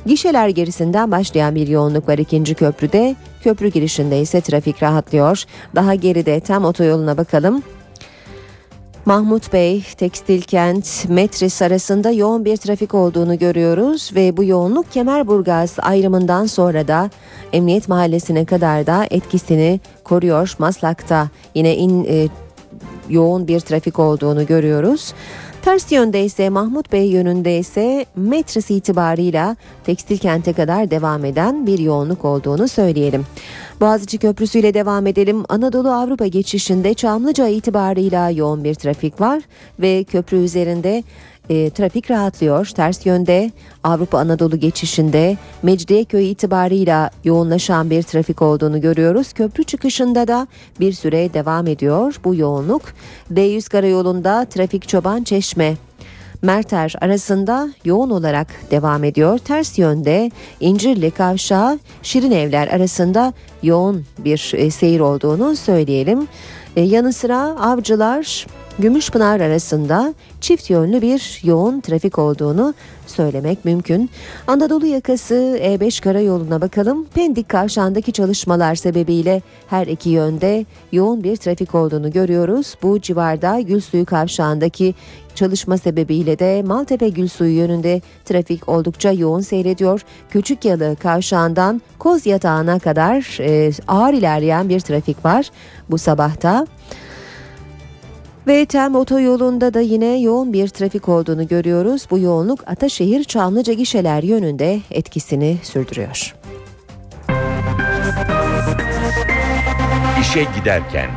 [0.06, 3.16] Gişeler gerisinden başlayan bir yoğunluk var ikinci köprüde.
[3.44, 5.44] Köprü girişinde ise trafik rahatlıyor.
[5.76, 7.64] Daha geride tam otoyoluna bakalım.
[9.06, 15.76] Mahmut Bey, Tekstil Kent, Metris arasında yoğun bir trafik olduğunu görüyoruz ve bu yoğunluk Kemerburgaz
[15.82, 17.10] ayrımından sonra da
[17.54, 20.56] Emniyet Mahallesi'ne kadar da etkisini koruyor.
[20.60, 22.28] Maslak'ta yine in, e,
[23.10, 25.14] yoğun bir trafik olduğunu görüyoruz.
[25.66, 31.80] Ters yönde ise Mahmut Bey yönünde ise metris itibarıyla tekstil kente kadar devam eden bir
[31.80, 33.26] yoğunluk olduğunu söyleyelim.
[33.82, 35.44] Boğaziçi Köprüsü ile devam edelim.
[35.50, 39.44] Anadolu Avrupa geçişinde Çamlıca itibarıyla yoğun bir trafik var
[39.80, 41.04] ve köprü üzerinde
[41.50, 42.66] e, trafik rahatlıyor.
[42.66, 43.52] Ters yönde
[43.84, 49.34] Avrupa Anadolu geçişinde Mecidiyeköy itibarıyla yoğunlaşan bir trafik olduğunu görüyoruz.
[49.34, 50.48] Köprü çıkışında da
[50.80, 52.82] bir süre devam ediyor bu yoğunluk.
[53.34, 55.76] D100 karayolunda trafik Çoban Çeşme
[56.42, 59.38] Merter arasında yoğun olarak devam ediyor.
[59.38, 66.28] Ters yönde İncirli Kavşağı Şirin Evler arasında yoğun bir e, seyir olduğunu söyleyelim.
[66.76, 68.48] E, yanı sıra Avcılar
[68.80, 72.74] Gümüşpınar arasında çift yönlü bir yoğun trafik olduğunu
[73.08, 74.10] söylemek mümkün.
[74.48, 77.06] Anadolu yakası E5 karayoluna bakalım.
[77.06, 82.76] Pendik kavşağındaki çalışmalar sebebiyle her iki yönde yoğun bir trafik olduğunu görüyoruz.
[82.84, 84.96] Bu civarda Gülsuyu kavşağındaki
[85.36, 90.02] çalışma sebebiyle de Maltepe Gülsuyu yönünde trafik oldukça yoğun seyrediyor.
[90.30, 95.52] Küçük Yalı kavşağından Koz Yatağı'na kadar e, ağır ilerleyen bir trafik var
[95.90, 96.68] bu sabahta.
[98.48, 102.08] Ve Tem otoyolunda da yine yoğun bir trafik olduğunu görüyoruz.
[102.12, 106.36] Bu yoğunluk Ataşehir Çamlıca gişeler yönünde etkisini sürdürüyor.
[110.22, 111.10] İşe giderken.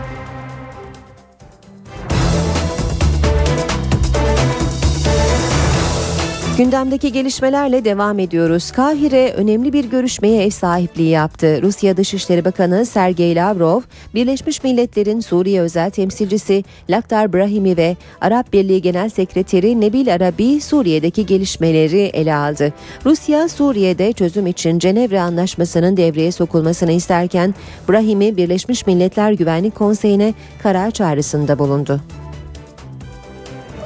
[6.58, 8.70] Gündemdeki gelişmelerle devam ediyoruz.
[8.70, 11.62] Kahire önemli bir görüşmeye ev sahipliği yaptı.
[11.62, 13.80] Rusya Dışişleri Bakanı Sergey Lavrov,
[14.14, 21.26] Birleşmiş Milletler'in Suriye özel temsilcisi Lakhdar Brahimi ve Arap Birliği Genel Sekreteri Nebil Arabi Suriye'deki
[21.26, 22.72] gelişmeleri ele aldı.
[23.06, 27.54] Rusya, Suriye'de çözüm için Cenevre Anlaşması'nın devreye sokulmasını isterken
[27.88, 32.00] Brahimi Birleşmiş Milletler Güvenlik Konseyi'ne karar çağrısında bulundu.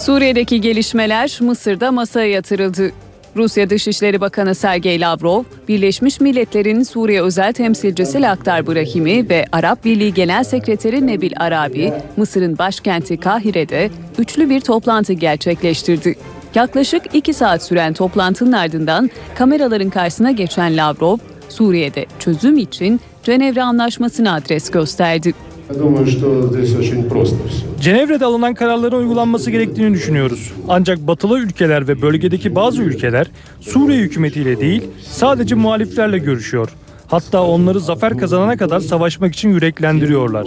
[0.02, 2.92] Suriye'deki gelişmeler Mısır'da masaya yatırıldı.
[3.36, 10.14] Rusya Dışişleri Bakanı Sergey Lavrov, Birleşmiş Milletler'in Suriye özel temsilcisi Lakhdar Brahimi ve Arap Birliği
[10.14, 16.14] Genel Sekreteri Nebil Arabi, Mısır'ın başkenti Kahire'de üçlü bir toplantı gerçekleştirdi.
[16.54, 24.34] Yaklaşık iki saat süren toplantının ardından kameraların karşısına geçen Lavrov, Suriye'de çözüm için Cenevre Anlaşması'na
[24.34, 25.32] adres gösterdi.
[27.80, 30.52] Cenevre'de alınan kararların uygulanması gerektiğini düşünüyoruz.
[30.68, 33.26] Ancak batılı ülkeler ve bölgedeki bazı ülkeler
[33.60, 36.68] Suriye hükümetiyle değil sadece muhaliflerle görüşüyor.
[37.12, 40.46] Hatta onları zafer kazanana kadar savaşmak için yüreklendiriyorlar.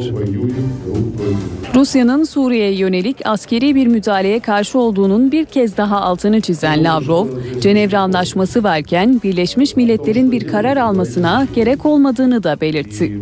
[1.76, 7.28] Rusya'nın Suriye'ye yönelik askeri bir müdahaleye karşı olduğunun bir kez daha altını çizen Lavrov,
[7.61, 13.20] Cenevre Anlaşması varken Birleşmiş Milletler'in bir karar almasına gerek olmadığını da belirtti.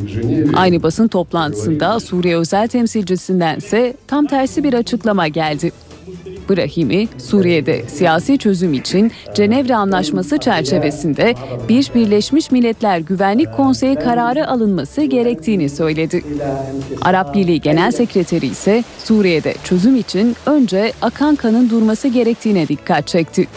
[0.56, 5.72] Aynı basın toplantısında Suriye özel temsilcisindense tam tersi bir açıklama geldi.
[6.50, 11.36] Brahimi, Suriye'de siyasi çözüm için Cenevre Anlaşması çerçevesinde
[11.70, 16.24] bir Birleşmiş Milletler Güvenlik Konseyi kararı alınması gerektiğini söyledi.
[17.02, 23.48] Arap Birliği Genel Sekreteri ise Suriye'de çözüm için önce akan kanın durması gerektiğine dikkat çekti.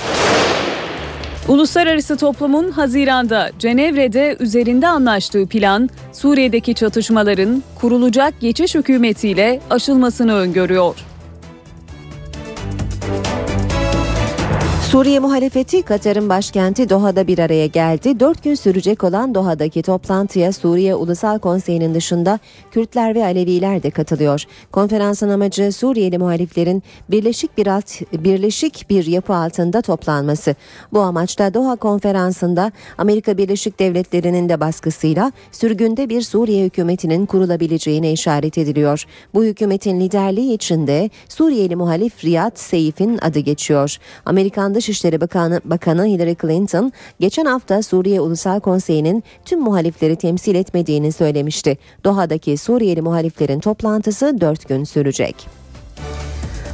[1.48, 10.96] Uluslararası toplumun Haziran'da Cenevre'de üzerinde anlaştığı plan Suriye'deki çatışmaların kurulacak geçiş hükümetiyle aşılmasını öngörüyor.
[14.86, 18.20] Suriye muhalefeti Katar'ın başkenti Doha'da bir araya geldi.
[18.20, 22.38] Dört gün sürecek olan Doha'daki toplantıya Suriye Ulusal Konseyi'nin dışında
[22.70, 24.44] Kürtler ve Aleviler de katılıyor.
[24.72, 30.54] Konferansın amacı Suriyeli muhaliflerin birleşik bir alt, birleşik bir yapı altında toplanması.
[30.92, 38.58] Bu amaçta Doha konferansında Amerika Birleşik Devletleri'nin de baskısıyla sürgünde bir Suriye hükümetinin kurulabileceğine işaret
[38.58, 39.04] ediliyor.
[39.34, 43.96] Bu hükümetin liderliği içinde Suriyeli muhalif Riyad Seyf'in adı geçiyor.
[44.24, 51.12] Amerikan Dışişleri Bakanı, Bakanı Hillary Clinton geçen hafta Suriye Ulusal Konseyi'nin tüm muhalifleri temsil etmediğini
[51.12, 51.78] söylemişti.
[52.04, 55.65] Doha'daki Suriyeli muhaliflerin toplantısı 4 gün sürecek.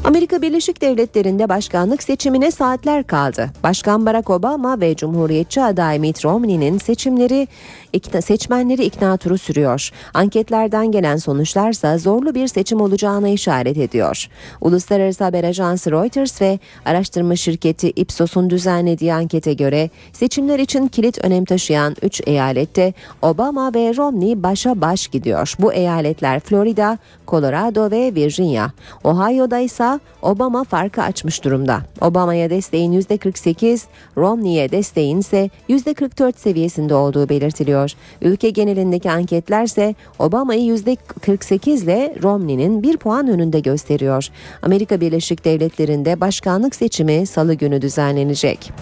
[0.05, 3.51] Amerika Birleşik Devletleri'nde başkanlık seçimine saatler kaldı.
[3.63, 7.49] Başkan Barack Obama ve Cumhuriyetçi aday Mitt Romney'nin seçimleri
[7.93, 9.91] ikna, seçmenleri ikna turu sürüyor.
[10.15, 14.29] Anketlerden gelen sonuçlarsa zorlu bir seçim olacağına işaret ediyor.
[14.61, 21.45] Uluslararası haber ajansı Reuters ve araştırma şirketi Ipsos'un düzenlediği ankete göre seçimler için kilit önem
[21.45, 22.93] taşıyan 3 eyalette
[23.23, 25.55] Obama ve Romney başa baş gidiyor.
[25.59, 26.99] Bu eyaletler Florida,
[27.29, 28.71] Colorado ve Virginia.
[29.05, 29.92] Ohio'da ise
[30.23, 31.81] Obama farkı açmış durumda.
[32.01, 33.83] Obama'ya desteğin %48,
[34.17, 37.93] Romney'e desteğin ise %44 seviyesinde olduğu belirtiliyor.
[38.23, 44.29] Ülke genelindeki anketlerse Obama'yı %48 ile Romney'nin bir puan önünde gösteriyor.
[44.63, 48.73] Amerika Birleşik Devletleri'nde başkanlık seçimi salı günü düzenlenecek.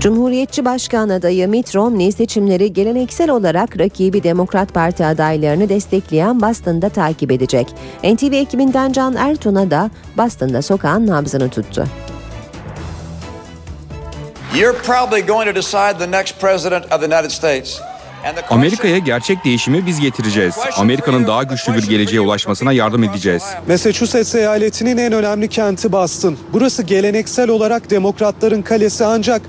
[0.00, 7.30] Cumhuriyetçi Başkan adayı Mitt Romney seçimleri geleneksel olarak rakibi Demokrat Parti adaylarını destekleyen Boston'da takip
[7.32, 7.66] edecek.
[8.04, 11.84] NTV ekibinden Can Ertun'a da Boston'da sokağın nabzını tuttu.
[14.54, 17.80] You're probably going to decide the next president of the United States.
[18.50, 20.54] Amerika'ya gerçek değişimi biz getireceğiz.
[20.76, 23.42] Amerika'nın daha güçlü bir geleceğe ulaşmasına yardım edeceğiz.
[23.68, 26.36] Massachusetts eyaletinin en önemli kenti Boston.
[26.52, 29.42] Burası geleneksel olarak demokratların kalesi ancak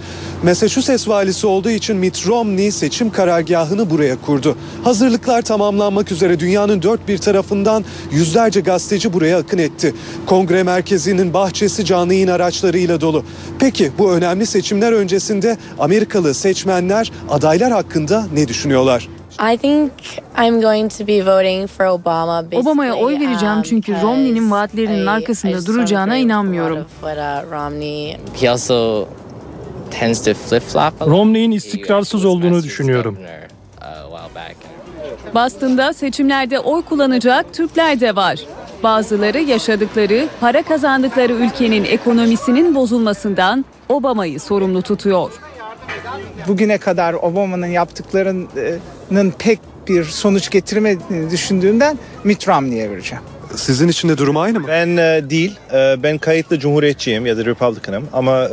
[0.44, 4.58] Massachusetts valisi olduğu için Mitt Romney seçim karargahını buraya kurdu.
[4.84, 9.94] Hazırlıklar tamamlanmak üzere dünyanın dört bir tarafından yüzlerce gazeteci buraya akın etti.
[10.26, 13.26] Kongre merkezinin bahçesi canlı yayın araçlarıyla dolu.
[13.60, 19.08] Peki bu önemli seçimler öncesinde Amerikalı seçmenler adaylar hakkında ne düşünüyorlar?
[19.54, 19.92] I think
[20.38, 22.44] I'm going to be voting for Obama.
[22.54, 26.86] Obama'ya oy vereceğim um, çünkü Romney'nin vaatlerinin arkasında duracağına inanmıyorum.
[28.42, 29.08] He also
[29.92, 31.08] tends to flip-flop.
[31.08, 33.18] Romney'in istikrarsız olduğunu düşünüyorum.
[35.36, 38.40] Boston'da seçimlerde oy kullanacak Türkler de var.
[38.84, 45.32] Bazıları yaşadıkları, para kazandıkları ülkenin ekonomisinin bozulmasından Obama'yı sorumlu tutuyor.
[46.48, 53.24] Bugüne kadar Obama'nın yaptıklarının pek bir sonuç getirmediğini düşündüğümden Mitt Romney'e vereceğim.
[53.56, 54.68] Sizin için de durum aynı mı?
[54.68, 55.60] Ben e, değil.
[55.74, 58.52] E, ben kayıtlı Cumhuriyetçiyim ya da Republican'ım ama e,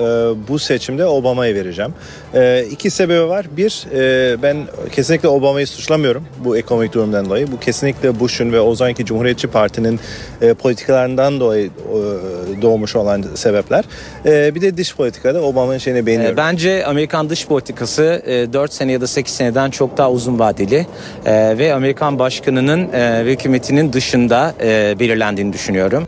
[0.48, 1.94] bu seçimde Obama'ya vereceğim.
[2.34, 3.46] E, iki sebebi var.
[3.56, 4.56] Bir, e, ben
[4.92, 7.52] kesinlikle Obama'yı suçlamıyorum bu ekonomik durumdan dolayı.
[7.52, 10.00] Bu kesinlikle Bush'un ve o zamanki Cumhuriyetçi Parti'nin
[10.42, 13.84] e, politikalarından dolayı e, doğmuş olan sebepler.
[14.26, 16.34] E, bir de dış politikada Obama'nın şeyini beğeniyorum.
[16.34, 20.38] E, Bence Amerikan dış politikası e, 4 sene ya da 8 seneden çok daha uzun
[20.38, 20.86] vadeli
[21.26, 26.06] e, ve Amerikan başkanının e, ve hükümetinin dışında e, belirlendiğini düşünüyorum.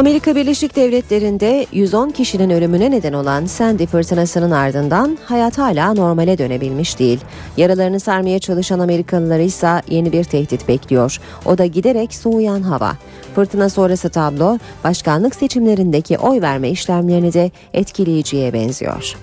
[0.00, 6.98] Amerika Birleşik Devletleri'nde 110 kişinin ölümüne neden olan Sandy fırtınasının ardından hayat hala normale dönebilmiş
[6.98, 7.20] değil.
[7.56, 11.18] Yaralarını sarmaya çalışan Amerikalıları ise yeni bir tehdit bekliyor.
[11.44, 12.92] O da giderek soğuyan hava.
[13.34, 19.16] Fırtına sonrası tablo başkanlık seçimlerindeki oy verme işlemlerini de etkileyiciye benziyor.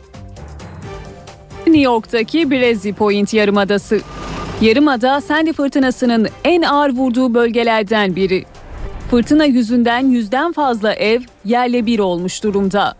[1.68, 3.99] New York'taki Brezzy Point Yarımadası.
[4.61, 8.45] Yarımada Sandy fırtınasının en ağır vurduğu bölgelerden biri.
[9.11, 12.95] Fırtına yüzünden yüzden fazla ev yerle bir olmuş durumda.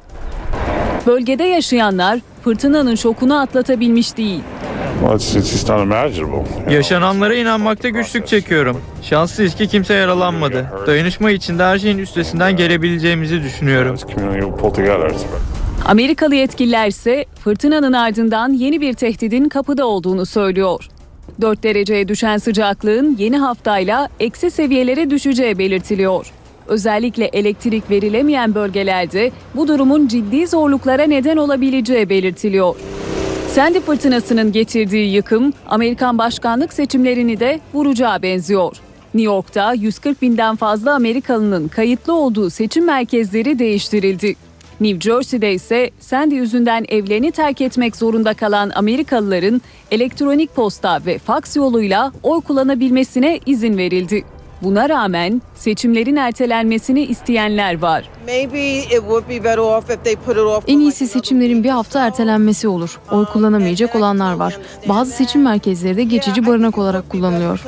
[1.07, 4.41] Bölgede yaşayanlar fırtınanın şokunu atlatabilmiş değil.
[6.70, 8.82] Yaşananlara inanmakta güçlük çekiyorum.
[9.01, 10.65] Şanslıyız ki kimse yaralanmadı.
[10.88, 13.97] Dayanışma içinde her şeyin üstesinden gelebileceğimizi düşünüyorum.
[15.88, 20.88] Amerikalı yetkililer ise fırtınanın ardından yeni bir tehdidin kapıda olduğunu söylüyor.
[21.41, 26.33] 4 dereceye düşen sıcaklığın yeni haftayla eksi seviyelere düşeceği belirtiliyor.
[26.67, 32.75] Özellikle elektrik verilemeyen bölgelerde bu durumun ciddi zorluklara neden olabileceği belirtiliyor.
[33.51, 38.77] Sandy fırtınasının getirdiği yıkım Amerikan başkanlık seçimlerini de vuracağı benziyor.
[39.13, 44.47] New York'ta 140 binden fazla Amerikalının kayıtlı olduğu seçim merkezleri değiştirildi.
[44.82, 49.61] New Jersey'de ise Sandy yüzünden evlerini terk etmek zorunda kalan Amerikalıların
[49.91, 54.23] elektronik posta ve faks yoluyla oy kullanabilmesine izin verildi.
[54.62, 58.10] Buna rağmen seçimlerin ertelenmesini isteyenler var.
[60.68, 62.99] En iyisi seçimlerin bir hafta ertelenmesi olur.
[63.12, 64.58] Oy kullanamayacak olanlar var.
[64.89, 67.64] Bazı seçim merkezleri de geçici barınak olarak kullanılıyor.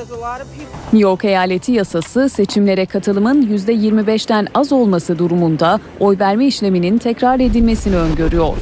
[0.94, 7.96] New York eyaleti yasası seçimlere katılımın %25'ten az olması durumunda oy verme işleminin tekrar edilmesini
[7.96, 8.58] öngörüyor.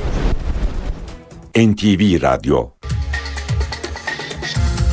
[1.57, 2.76] NTV Radyo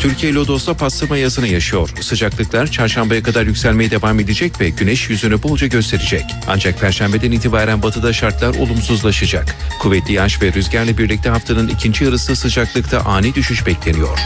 [0.04, 1.90] Türkiye Lodos'ta pastırma yazını yaşıyor.
[2.00, 6.24] Sıcaklıklar çarşambaya kadar yükselmeye devam edecek ve güneş yüzünü bolca gösterecek.
[6.48, 9.56] Ancak perşembeden itibaren batıda şartlar olumsuzlaşacak.
[9.80, 14.18] Kuvvetli yağış ve rüzgarla birlikte haftanın ikinci yarısı sıcaklıkta ani düşüş bekleniyor.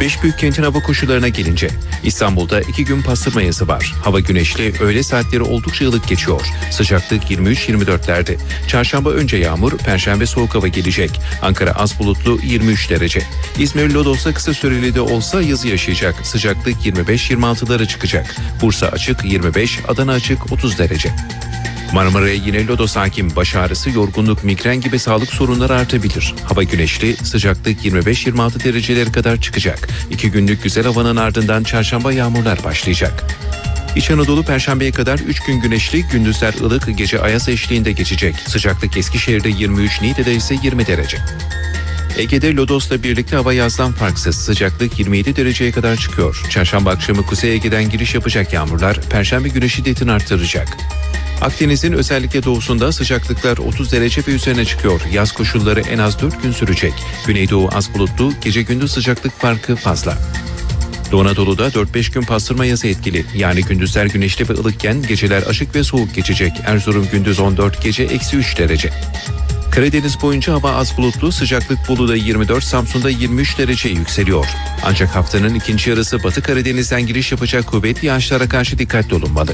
[0.00, 1.68] Beş büyük kentin hava koşullarına gelince
[2.04, 3.94] İstanbul'da iki gün pastırma yazı var.
[4.04, 6.40] Hava güneşli, öğle saatleri oldukça ılık geçiyor.
[6.70, 8.36] Sıcaklık 23-24'lerde.
[8.68, 11.20] Çarşamba önce yağmur, perşembe soğuk hava gelecek.
[11.42, 13.22] Ankara az bulutlu 23 derece.
[13.58, 16.26] İzmir Lodos'ta kısa süreli de olsa yazı yaşayacak.
[16.26, 18.36] Sıcaklık 25-26'lara çıkacak.
[18.62, 21.10] Bursa açık 25, Adana açık 30 derece.
[21.92, 26.34] Marmara'ya yine lodos hakim baş ağrısı, yorgunluk, migren gibi sağlık sorunları artabilir.
[26.44, 29.88] Hava güneşli, sıcaklık 25-26 derecelere kadar çıkacak.
[30.10, 33.24] İki günlük güzel havanın ardından çarşamba yağmurlar başlayacak.
[33.96, 38.34] İç Anadolu Perşembe'ye kadar 3 gün güneşli, gündüzler ılık, gece ayaz eşliğinde geçecek.
[38.46, 41.18] Sıcaklık Eskişehir'de 23, Niğde'de ise 20 derece.
[42.16, 44.36] Ege'de Lodos'la birlikte hava yazdan farksız.
[44.36, 46.46] Sıcaklık 27 dereceye kadar çıkıyor.
[46.50, 50.68] Çarşamba akşamı Kuzey Ege'den giriş yapacak yağmurlar, Perşembe günü şiddetini arttıracak.
[51.40, 55.00] Akdeniz'in özellikle doğusunda sıcaklıklar 30 derece ve üzerine çıkıyor.
[55.12, 56.92] Yaz koşulları en az 4 gün sürecek.
[57.26, 60.18] Güneydoğu az bulutlu, gece gündüz sıcaklık farkı fazla.
[61.12, 63.24] Doğu Anadolu'da 4-5 gün pastırma yazı etkili.
[63.34, 66.52] Yani gündüzler güneşli ve ılıkken geceler açık ve soğuk geçecek.
[66.66, 68.90] Erzurum gündüz 14, gece eksi 3 derece.
[69.70, 74.46] Karadeniz boyunca hava az bulutlu, sıcaklık Bolu'da 24, Samsun'da 23 derece yükseliyor.
[74.84, 79.52] Ancak haftanın ikinci yarısı Batı Karadeniz'den giriş yapacak kuvvetli yağışlara karşı dikkatli olunmalı.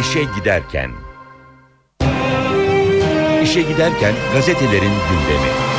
[0.00, 0.90] İşe giderken.
[3.44, 5.75] İşe giderken gazetelerin gündemi.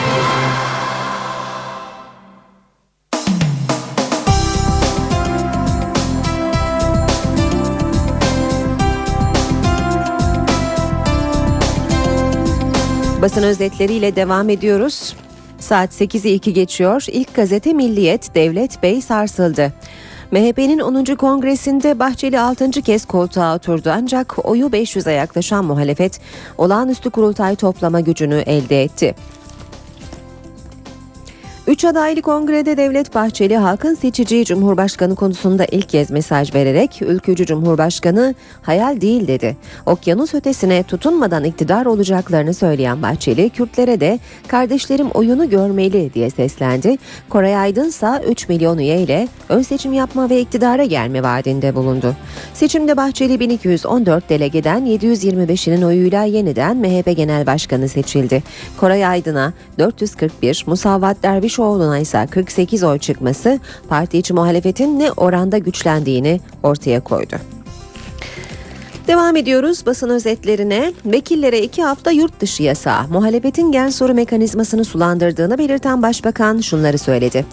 [13.21, 15.15] Basın özetleriyle devam ediyoruz.
[15.59, 17.05] Saat 8'i 2 geçiyor.
[17.11, 19.73] İlk gazete Milliyet Devlet Bey sarsıldı.
[20.31, 21.05] MHP'nin 10.
[21.05, 22.71] kongresinde Bahçeli 6.
[22.71, 26.19] kez koltuğa oturdu ancak oyu 500'e yaklaşan muhalefet
[26.57, 29.15] olağanüstü kurultay toplama gücünü elde etti.
[31.67, 38.35] Üç adaylı kongrede Devlet Bahçeli halkın seçeceği Cumhurbaşkanı konusunda ilk kez mesaj vererek ülkücü Cumhurbaşkanı
[38.61, 39.57] hayal değil dedi.
[39.85, 46.97] Okyanus ötesine tutunmadan iktidar olacaklarını söyleyen Bahçeli Kürtlere de kardeşlerim oyunu görmeli diye seslendi.
[47.29, 52.15] Koray Aydınsa 3 milyon üye ile ön seçim yapma ve iktidara gelme vaadinde bulundu.
[52.53, 58.43] Seçimde Bahçeli 1214 delegeden 725'inin oyuyla yeniden MHP Genel Başkanı seçildi.
[58.77, 61.23] Koray Aydın'a 441, Musavat
[61.57, 67.35] Dervişoğlu'na ise 48 oy çıkması parti içi muhalefetin ne oranda güçlendiğini ortaya koydu.
[69.07, 70.93] Devam ediyoruz basın özetlerine.
[71.05, 77.45] Vekillere iki hafta yurt dışı yasağı muhalefetin gen soru mekanizmasını sulandırdığını belirten başbakan şunları söyledi.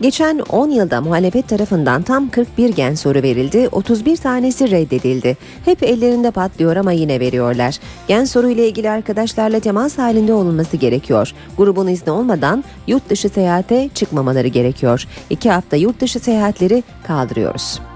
[0.00, 5.36] Geçen 10 yılda muhalefet tarafından tam 41 gen soru verildi, 31 tanesi reddedildi.
[5.64, 7.78] Hep ellerinde patlıyor ama yine veriyorlar.
[8.08, 11.32] Gen soru ile ilgili arkadaşlarla temas halinde olunması gerekiyor.
[11.56, 15.04] Grubun izni olmadan yurt dışı seyahate çıkmamaları gerekiyor.
[15.30, 17.91] İki hafta yurt dışı seyahatleri kaldırıyoruz.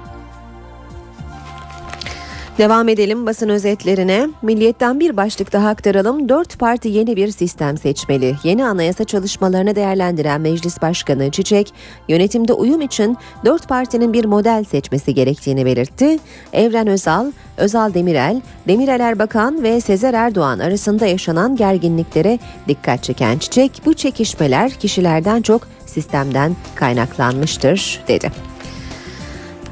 [2.58, 4.28] Devam edelim basın özetlerine.
[4.42, 6.28] Milliyetten bir başlık daha aktaralım.
[6.28, 8.36] Dört parti yeni bir sistem seçmeli.
[8.44, 11.72] Yeni anayasa çalışmalarını değerlendiren Meclis Başkanı Çiçek,
[12.08, 16.18] yönetimde uyum için dört partinin bir model seçmesi gerektiğini belirtti.
[16.52, 22.38] Evren Özal, Özal Demirel, Demirel Erbakan ve Sezer Erdoğan arasında yaşanan gerginliklere
[22.68, 28.32] dikkat çeken Çiçek, bu çekişmeler kişilerden çok sistemden kaynaklanmıştır dedi.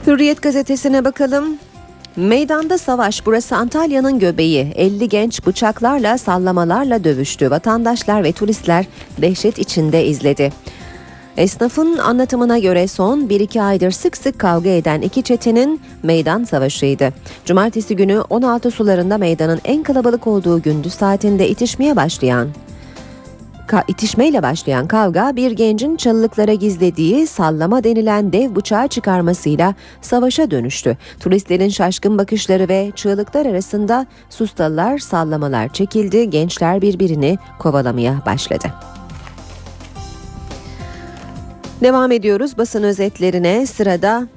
[0.07, 1.59] Hürriyet gazetesine bakalım.
[2.17, 4.73] Meydanda savaş burası Antalya'nın göbeği.
[4.75, 7.51] 50 genç bıçaklarla sallamalarla dövüştü.
[7.51, 8.87] Vatandaşlar ve turistler
[9.19, 10.53] dehşet içinde izledi.
[11.37, 17.13] Esnafın anlatımına göre son 1-2 aydır sık sık kavga eden iki çetenin meydan savaşıydı.
[17.45, 22.49] Cumartesi günü 16 sularında meydanın en kalabalık olduğu gündüz saatinde itişmeye başlayan
[23.67, 30.97] Ka- itişmeyle başlayan kavga bir gencin çalılıklara gizlediği sallama denilen dev bıçağı çıkarmasıyla savaşa dönüştü.
[31.21, 38.67] Turistlerin şaşkın bakışları ve çığlıklar arasında sustalılar sallamalar çekildi, gençler birbirini kovalamaya başladı.
[41.83, 44.29] Devam ediyoruz basın özetlerine sırada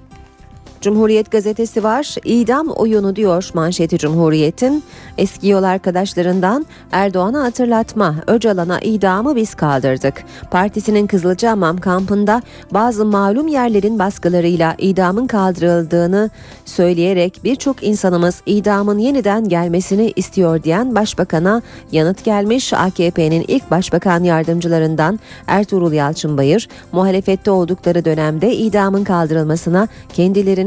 [0.82, 2.16] Cumhuriyet gazetesi var.
[2.26, 4.84] İdam oyunu diyor manşeti Cumhuriyet'in.
[5.18, 8.16] Eski yol arkadaşlarından Erdoğan'a hatırlatma.
[8.28, 10.24] Öcalan'a idamı biz kaldırdık.
[10.52, 16.30] Partisinin Kızılcahamam kampında bazı malum yerlerin baskılarıyla idamın kaldırıldığını
[16.66, 21.62] söyleyerek birçok insanımız idamın yeniden gelmesini istiyor diyen başbakana
[21.92, 22.74] yanıt gelmiş.
[22.74, 29.88] AKP'nin ilk başbakan yardımcılarından Ertuğrul Yalçınbayır muhalefette oldukları dönemde idamın kaldırılmasına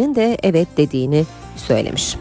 [0.01, 1.25] kendilerinin de evet dediğini
[1.57, 2.17] söylemiş.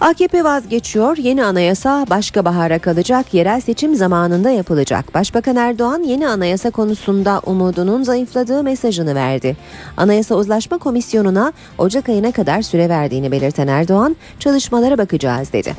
[0.00, 1.16] AKP vazgeçiyor.
[1.16, 3.34] Yeni anayasa başka bahara kalacak.
[3.34, 5.14] Yerel seçim zamanında yapılacak.
[5.14, 9.56] Başbakan Erdoğan yeni anayasa konusunda umudunun zayıfladığı mesajını verdi.
[9.96, 15.74] Anayasa Uzlaşma Komisyonu'na Ocak ayına kadar süre verdiğini belirten Erdoğan, çalışmalara bakacağız dedi.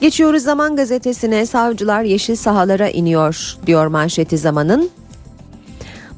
[0.00, 4.90] Geçiyoruz Zaman Gazetesi'ne savcılar yeşil sahalara iniyor diyor manşeti zamanın.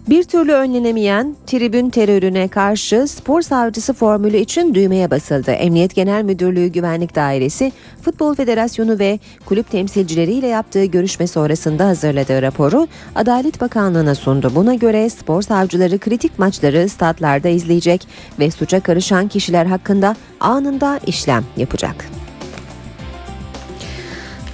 [0.08, 5.50] Bir türlü önlenemeyen tribün terörüne karşı spor savcısı formülü için düğmeye basıldı.
[5.50, 12.88] Emniyet Genel Müdürlüğü Güvenlik Dairesi, Futbol Federasyonu ve kulüp temsilcileriyle yaptığı görüşme sonrasında hazırladığı raporu
[13.14, 14.52] Adalet Bakanlığı'na sundu.
[14.54, 21.44] Buna göre spor savcıları kritik maçları statlarda izleyecek ve suça karışan kişiler hakkında anında işlem
[21.56, 22.08] yapacak.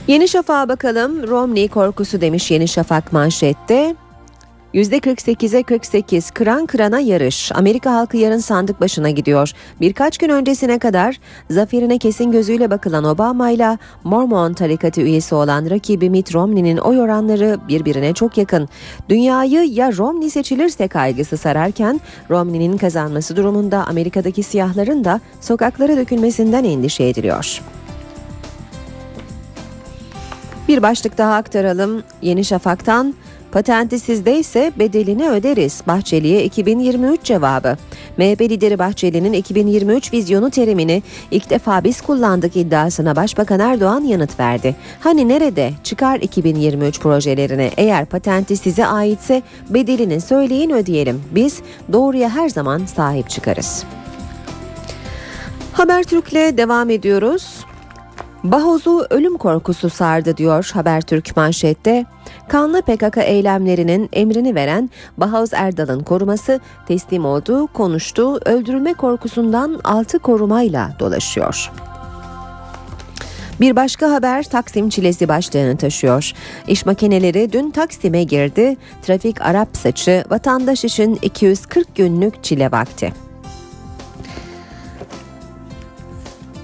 [0.07, 1.29] Yeni Şafak'a bakalım.
[1.29, 3.95] Romney korkusu demiş Yeni Şafak manşette.
[4.75, 7.53] %48'e 48 kıran kırana yarış.
[7.55, 9.53] Amerika halkı yarın sandık başına gidiyor.
[9.81, 16.11] Birkaç gün öncesine kadar zaferine kesin gözüyle bakılan Obama ile Mormon tarikatı üyesi olan rakibi
[16.11, 18.69] Mitt Romney'nin oy oranları birbirine çok yakın.
[19.09, 22.01] Dünyayı ya Romney seçilirse kaygısı sararken
[22.31, 27.63] Romney'nin kazanması durumunda Amerika'daki siyahların da sokaklara dökülmesinden endişe ediliyor.
[30.69, 33.15] Bir başlık daha aktaralım Yeni Şafak'tan.
[33.53, 35.83] Patenti sizde ise bedelini öderiz.
[35.87, 37.77] Bahçeli'ye 2023 cevabı.
[38.17, 44.77] MHP lideri Bahçeli'nin 2023 vizyonu terimini ilk defa biz kullandık iddiasına Başbakan Erdoğan yanıt verdi.
[45.01, 45.73] Hani nerede?
[45.85, 47.71] Çıkar 2023 projelerine.
[47.77, 51.23] Eğer patenti size aitse bedelini söyleyin ödeyelim.
[51.31, 51.61] Biz
[51.93, 53.85] doğruya her zaman sahip çıkarız.
[55.73, 57.65] Habertürk'le devam ediyoruz.
[58.45, 62.07] Bahoz'u ölüm korkusu sardı diyor Habertürk manşette.
[62.51, 70.91] Kanlı PKK eylemlerinin emrini veren Bahoz Erdal'ın koruması teslim oldu, konuştu, öldürülme korkusundan altı korumayla
[70.99, 71.71] dolaşıyor.
[73.61, 76.33] Bir başka haber Taksim çilesi başlığını taşıyor.
[76.69, 78.77] İş makineleri dün Taksim'e girdi.
[79.03, 83.13] Trafik Arap saçı vatandaş için 240 günlük çile vakti.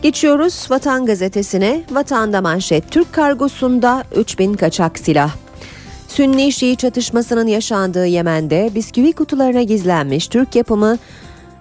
[0.03, 1.83] Geçiyoruz Vatan Gazetesi'ne.
[1.91, 5.46] Vatanda manşet Türk kargosunda 3000 kaçak silah.
[6.09, 10.99] Sünni Şii çatışmasının yaşandığı Yemen'de bisküvi kutularına gizlenmiş Türk yapımı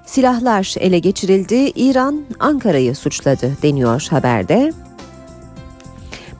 [0.05, 1.55] silahlar ele geçirildi.
[1.75, 4.73] İran Ankara'yı suçladı deniyor haberde.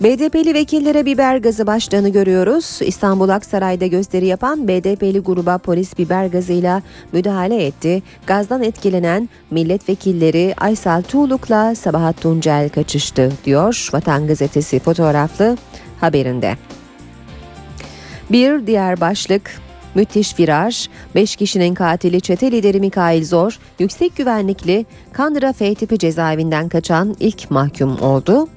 [0.02, 2.80] BDP'li vekillere biber gazı başlığını görüyoruz.
[2.82, 6.82] İstanbul Aksaray'da gösteri yapan BDP'li gruba polis biber gazıyla
[7.12, 8.04] müdahale etti.
[8.28, 15.58] Gazdan etkilenen milletvekilleri Aysel Tuğluk'la Sabahat Tuncel kaçıştı diyor Vatan Gazetesi fotoğraflı
[16.02, 16.58] haberinde.
[18.32, 19.52] Bir diğer başlık
[19.96, 20.88] müthiş viraj.
[21.16, 27.52] 5 kişinin katili çete lideri Mikail Zor, yüksek güvenlikli Kandıra F tipi cezaevinden kaçan ilk
[27.52, 28.48] mahkum oldu.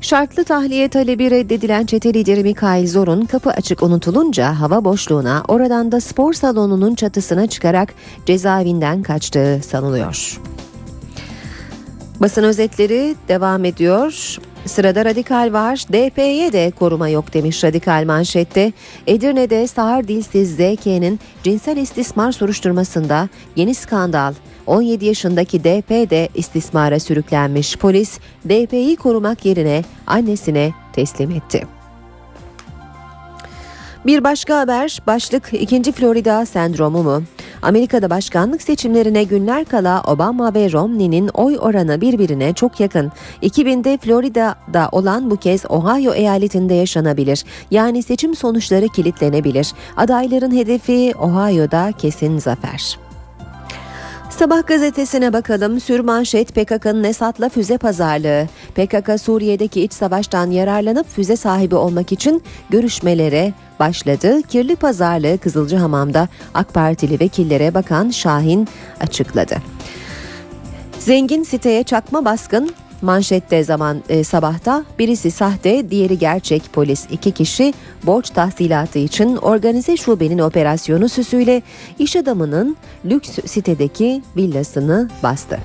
[0.00, 6.00] Şartlı tahliye talebi reddedilen çete lideri Mikail Zor'un kapı açık unutulunca hava boşluğuna oradan da
[6.00, 7.94] spor salonunun çatısına çıkarak
[8.26, 10.40] cezaevinden kaçtığı sanılıyor.
[12.20, 14.36] Basın özetleri devam ediyor.
[14.66, 15.76] Sırada radikal var.
[15.76, 18.72] DP'ye de koruma yok demiş radikal manşette.
[19.06, 24.34] Edirne'de sağır dilsiz ZK'nin cinsel istismar soruşturmasında yeni skandal.
[24.66, 27.76] 17 yaşındaki DP de istismara sürüklenmiş.
[27.76, 31.75] Polis DP'yi korumak yerine annesine teslim etti.
[34.06, 35.92] Bir başka haber başlık 2.
[35.92, 37.22] Florida sendromu mu?
[37.62, 43.12] Amerika'da başkanlık seçimlerine günler kala Obama ve Romney'nin oy oranı birbirine çok yakın.
[43.42, 47.44] 2000'de Florida'da olan bu kez Ohio eyaletinde yaşanabilir.
[47.70, 49.72] Yani seçim sonuçları kilitlenebilir.
[49.96, 53.05] Adayların hedefi Ohio'da kesin zafer.
[54.38, 55.80] Sabah gazetesine bakalım.
[55.80, 58.48] Sürmanşet PKK'nın Esad'la füze pazarlığı.
[58.74, 64.42] PKK Suriye'deki iç savaştan yararlanıp füze sahibi olmak için görüşmelere başladı.
[64.42, 68.68] Kirli pazarlığı Kızılcahamam'da AK Partili vekillere bakan Şahin
[69.00, 69.56] açıkladı.
[70.98, 72.70] Zengin siteye çakma baskın
[73.02, 77.06] Manşette zaman e, sabahta birisi sahte, diğeri gerçek polis.
[77.10, 81.62] iki kişi borç tahsilatı için organize şubenin operasyonu süsüyle
[81.98, 85.58] iş adamının lüks sitedeki villasını bastı.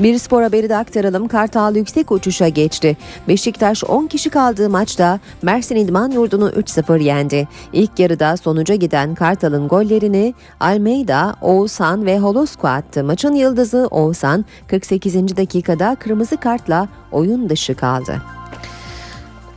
[0.00, 1.28] Bir spor haberi de aktaralım.
[1.28, 2.96] Kartal yüksek uçuşa geçti.
[3.28, 7.48] Beşiktaş 10 kişi kaldığı maçta Mersin İdman Yurdu'nu 3-0 yendi.
[7.72, 13.04] İlk yarıda sonuca giden Kartal'ın gollerini Almeida, Oğuzhan ve Holosko attı.
[13.04, 15.36] Maçın yıldızı Oğuzhan 48.
[15.36, 18.39] dakikada kırmızı kartla oyun dışı kaldı.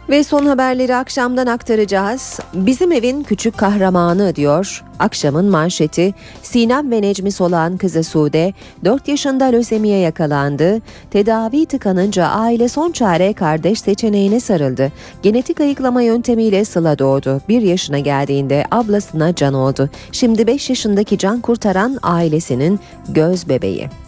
[0.09, 2.39] Ve son haberleri akşamdan aktaracağız.
[2.53, 4.83] Bizim evin küçük kahramanı diyor.
[4.99, 8.53] Akşamın manşeti Sinem ve Necmi Solan kızı Sude
[8.85, 10.81] 4 yaşında lösemiye yakalandı.
[11.11, 14.91] Tedavi tıkanınca aile son çare kardeş seçeneğine sarıldı.
[15.21, 17.41] Genetik ayıklama yöntemiyle Sıla doğdu.
[17.49, 19.89] 1 yaşına geldiğinde ablasına can oldu.
[20.11, 22.79] Şimdi 5 yaşındaki can kurtaran ailesinin
[23.09, 24.02] göz bebeği.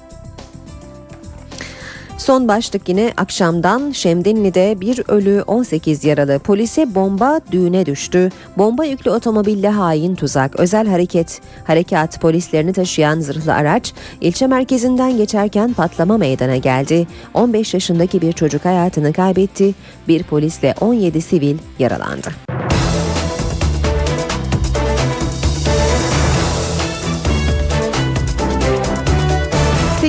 [2.18, 8.30] Son başlık yine akşamdan Şemdinli'de bir ölü 18 yaralı polise bomba düğüne düştü.
[8.58, 10.60] Bomba yüklü otomobille hain tuzak.
[10.60, 17.08] Özel hareket harekat polislerini taşıyan zırhlı araç ilçe merkezinden geçerken patlama meydana geldi.
[17.34, 19.74] 15 yaşındaki bir çocuk hayatını kaybetti.
[20.08, 22.30] Bir polisle 17 sivil yaralandı.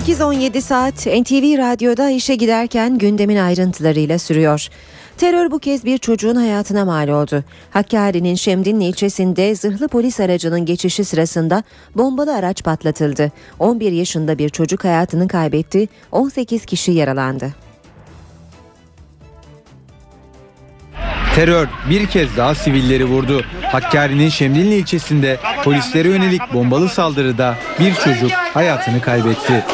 [0.06, 4.68] 8-17 saat NTV Radyo'da işe giderken gündemin ayrıntılarıyla sürüyor.
[5.16, 7.44] Terör bu kez bir çocuğun hayatına mal oldu.
[7.70, 11.62] Hakkari'nin Şemdinli ilçesinde zırhlı polis aracının geçişi sırasında
[11.94, 13.32] bombalı araç patlatıldı.
[13.58, 17.54] 11 yaşında bir çocuk hayatını kaybetti, 18 kişi yaralandı.
[21.34, 23.44] Terör bir kez daha sivilleri vurdu.
[23.62, 29.64] Hakkari'nin Şemdinli ilçesinde polislere yönelik bombalı saldırıda bir çocuk hayatını kaybetti.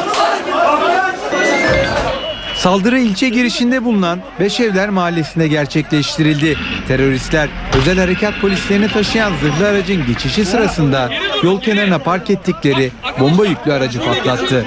[2.63, 6.57] Saldırı ilçe girişinde bulunan Beşevler Mahallesi'nde gerçekleştirildi.
[6.87, 11.09] Teröristler özel harekat polislerini taşıyan zırhlı aracın geçişi sırasında
[11.43, 14.65] yol kenarına park ettikleri bomba yüklü aracı patlattı.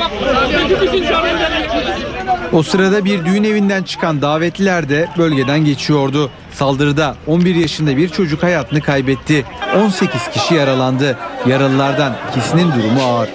[2.53, 6.30] O sırada bir düğün evinden çıkan davetliler de bölgeden geçiyordu.
[6.53, 9.44] Saldırıda 11 yaşında bir çocuk hayatını kaybetti.
[9.76, 11.18] 18 kişi yaralandı.
[11.47, 13.28] Yaralılardan ikisinin durumu ağır.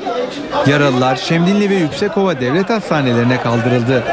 [0.67, 4.03] Yaralılar Şemdinli ve Yüksekova devlet hastanelerine kaldırıldı.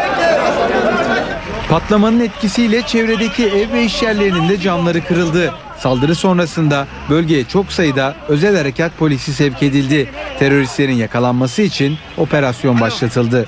[1.69, 5.55] Patlamanın etkisiyle çevredeki ev ve iş yerlerinin de camları kırıldı.
[5.79, 10.11] Saldırı sonrasında bölgeye çok sayıda özel harekat polisi sevk edildi.
[10.39, 13.47] Teröristlerin yakalanması için operasyon başlatıldı.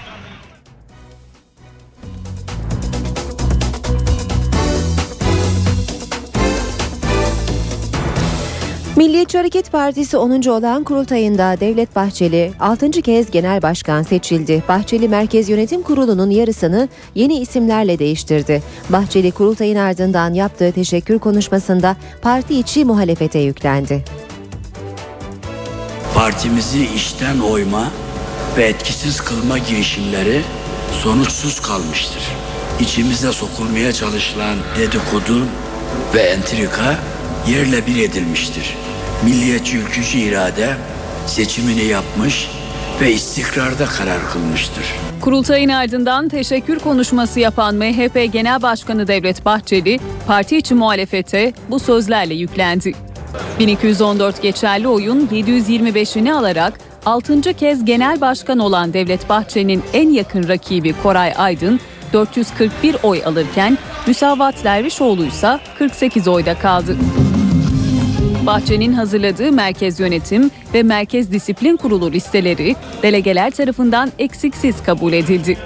[9.20, 10.48] Milliyetçi Hareket Partisi 10.
[10.48, 12.90] olan kurultayında Devlet Bahçeli 6.
[12.90, 14.62] kez genel başkan seçildi.
[14.68, 18.62] Bahçeli Merkez Yönetim Kurulu'nun yarısını yeni isimlerle değiştirdi.
[18.90, 24.04] Bahçeli kurultayın ardından yaptığı teşekkür konuşmasında parti içi muhalefete yüklendi.
[26.14, 27.90] Partimizi işten oyma
[28.56, 30.40] ve etkisiz kılma girişimleri
[31.02, 32.22] sonuçsuz kalmıştır.
[32.80, 35.46] İçimize sokulmaya çalışılan dedikodu
[36.14, 36.98] ve entrika
[37.48, 38.76] yerle bir edilmiştir.
[39.24, 40.68] Milliyetçi ülkücü irade
[41.26, 42.50] seçimini yapmış
[43.00, 44.84] ve istikrarda karar kılmıştır.
[45.20, 52.34] Kurultayın ardından teşekkür konuşması yapan MHP Genel Başkanı Devlet Bahçeli, parti içi muhalefete bu sözlerle
[52.34, 52.92] yüklendi.
[53.58, 57.40] 1214 geçerli oyun 725'ini alarak 6.
[57.40, 61.80] kez genel başkan olan Devlet Bahçeli'nin en yakın rakibi Koray Aydın
[62.12, 66.96] 441 oy alırken Müsavat Dervişoğlu ise 48 oyda kaldı.
[68.46, 75.58] Bahçe'nin hazırladığı Merkez Yönetim ve Merkez Disiplin Kurulu listeleri delegeler tarafından eksiksiz kabul edildi.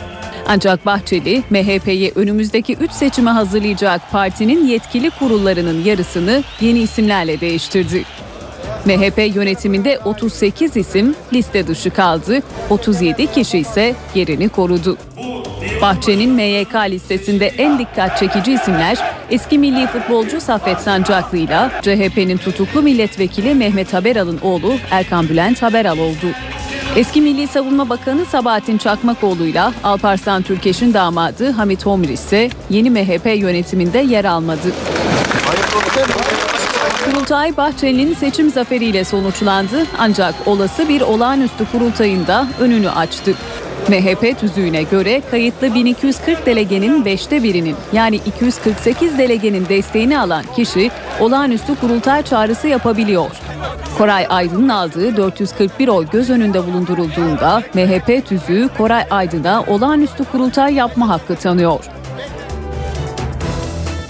[0.49, 8.05] Ancak Bahçeli, MHP'yi önümüzdeki 3 seçime hazırlayacak partinin yetkili kurullarının yarısını yeni isimlerle değiştirdi.
[8.85, 14.97] MHP yönetiminde 38 isim liste dışı kaldı, 37 kişi ise yerini korudu.
[15.83, 18.99] Bahçe'nin MYK listesinde en dikkat çekici isimler
[19.31, 25.99] eski milli futbolcu Saffet Sancaklı ile CHP'nin tutuklu milletvekili Mehmet Haberal'ın oğlu Erkan Bülent Haberal
[25.99, 26.27] oldu.
[26.97, 33.27] Eski Milli Savunma Bakanı Sabahattin Çakmakoğlu ile Alparslan Türkeş'in damadı Hamit Homri ise yeni MHP
[33.37, 34.73] yönetiminde yer almadı.
[37.05, 43.35] Kurultay Bahçeli'nin seçim zaferiyle sonuçlandı ancak olası bir olağanüstü kurultayında önünü açtı.
[43.89, 51.75] MHP tüzüğüne göre kayıtlı 1240 delegenin 5'te birinin yani 248 delegenin desteğini alan kişi olağanüstü
[51.81, 53.31] kurultay çağrısı yapabiliyor.
[53.99, 61.09] Koray Aydın'ın aldığı 441 oy göz önünde bulundurulduğunda MHP tüzüğü Koray Aydın'a olağanüstü kurultay yapma
[61.09, 61.85] hakkı tanıyor.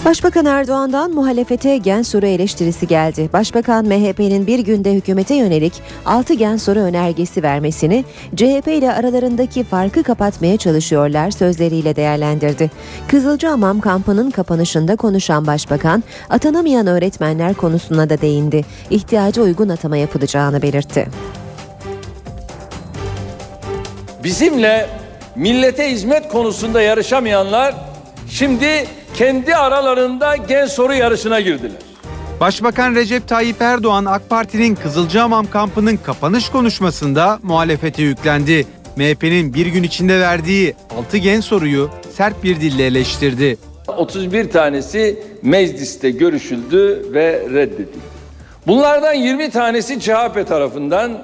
[0.05, 3.31] Başbakan Erdoğan'dan muhalefete gen soru eleştirisi geldi.
[3.33, 5.73] Başbakan MHP'nin bir günde hükümete yönelik
[6.07, 8.05] 6 gen soru önergesi vermesini
[8.37, 12.71] CHP ile aralarındaki farkı kapatmaya çalışıyorlar sözleriyle değerlendirdi.
[13.09, 18.65] Kızılcahamam kampının kapanışında konuşan başbakan atanamayan öğretmenler konusuna da değindi.
[18.91, 21.07] İhtiyaca uygun atama yapılacağını belirtti.
[24.25, 24.87] Bizimle
[25.37, 27.75] millete hizmet konusunda yarışamayanlar
[28.29, 31.77] şimdi kendi aralarında gen soru yarışına girdiler.
[32.41, 38.67] Başbakan Recep Tayyip Erdoğan AK Parti'nin Kızılcahamam kampının kapanış konuşmasında muhalefete yüklendi.
[38.97, 43.57] MHP'nin bir gün içinde verdiği 6 gen soruyu sert bir dille eleştirdi.
[43.87, 48.15] 31 tanesi mecliste görüşüldü ve reddedildi.
[48.67, 51.23] Bunlardan 20 tanesi CHP tarafından,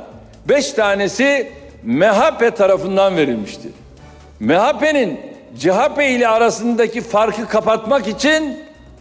[0.48, 1.52] 5 tanesi
[1.84, 3.72] MHP tarafından verilmiştir.
[4.40, 8.58] MHP'nin CHP ile arasındaki farkı kapatmak için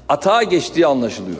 [0.09, 1.37] atağa geçtiği anlaşılıyor.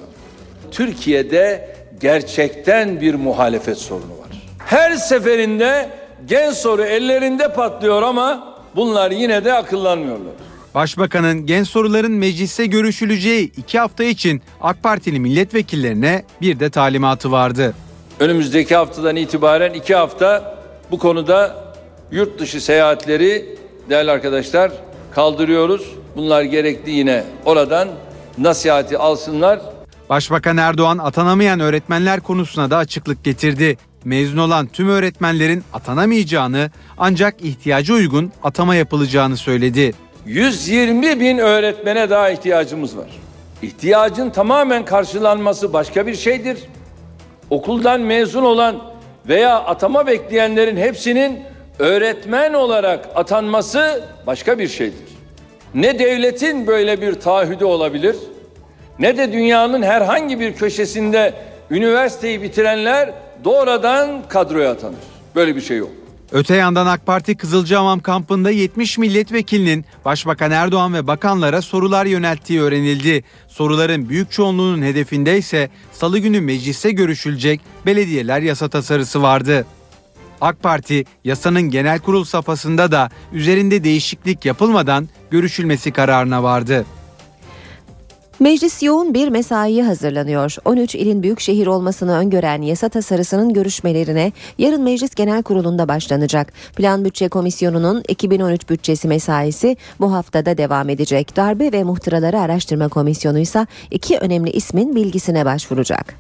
[0.72, 4.30] Türkiye'de gerçekten bir muhalefet sorunu var.
[4.66, 5.90] Her seferinde
[6.28, 10.34] gen soru ellerinde patlıyor ama bunlar yine de akıllanmıyorlar.
[10.76, 17.74] Başbakanın gen soruların mecliste görüşüleceği iki hafta için AK Partili milletvekillerine bir de talimatı vardı.
[18.20, 20.58] Önümüzdeki haftadan itibaren iki hafta
[20.92, 21.56] bu konuda
[22.12, 23.56] yurt dışı seyahatleri
[23.90, 24.72] değerli arkadaşlar
[25.12, 25.82] kaldırıyoruz.
[26.16, 27.88] Bunlar gerekli yine oradan
[28.38, 29.60] nasihati alsınlar.
[30.10, 33.78] Başbakan Erdoğan atanamayan öğretmenler konusuna da açıklık getirdi.
[34.06, 39.94] Mezun olan tüm öğretmenlerin atanamayacağını ancak ihtiyaca uygun atama yapılacağını söyledi.
[40.26, 43.10] 120 bin öğretmene daha ihtiyacımız var.
[43.62, 46.58] İhtiyacın tamamen karşılanması başka bir şeydir.
[47.50, 48.82] Okuldan mezun olan
[49.28, 51.40] veya atama bekleyenlerin hepsinin
[51.80, 55.10] öğretmen olarak atanması başka bir şeydir.
[55.74, 58.16] Ne devletin böyle bir taahhüdü olabilir
[59.00, 61.34] ne de dünyanın herhangi bir köşesinde
[61.72, 63.14] üniversiteyi bitirenler
[63.44, 65.00] doğrudan kadroya atanır.
[65.36, 65.90] Böyle bir şey yok.
[66.32, 73.24] Öte yandan AK Parti Kızılcahamam kampında 70 milletvekilinin Başbakan Erdoğan ve bakanlara sorular yönelttiği öğrenildi.
[73.48, 79.66] Soruların büyük çoğunluğunun hedefinde ise salı günü mecliste görüşülecek belediyeler yasa tasarısı vardı.
[80.42, 86.86] AK Parti yasanın genel kurul safhasında da üzerinde değişiklik yapılmadan görüşülmesi kararına vardı.
[88.40, 90.56] Meclis yoğun bir mesaiye hazırlanıyor.
[90.66, 96.54] 13 ilin büyük şehir olmasını öngören yasa tasarısının görüşmelerine yarın Meclis Genel Kurulu'nda başlanacak.
[96.76, 101.36] Plan Bütçe Komisyonu'nun 2013 bütçesi mesaisi bu haftada devam edecek.
[101.36, 106.16] Darbe ve Muhtıraları Araştırma Komisyonu ise iki önemli ismin bilgisine başvuracak.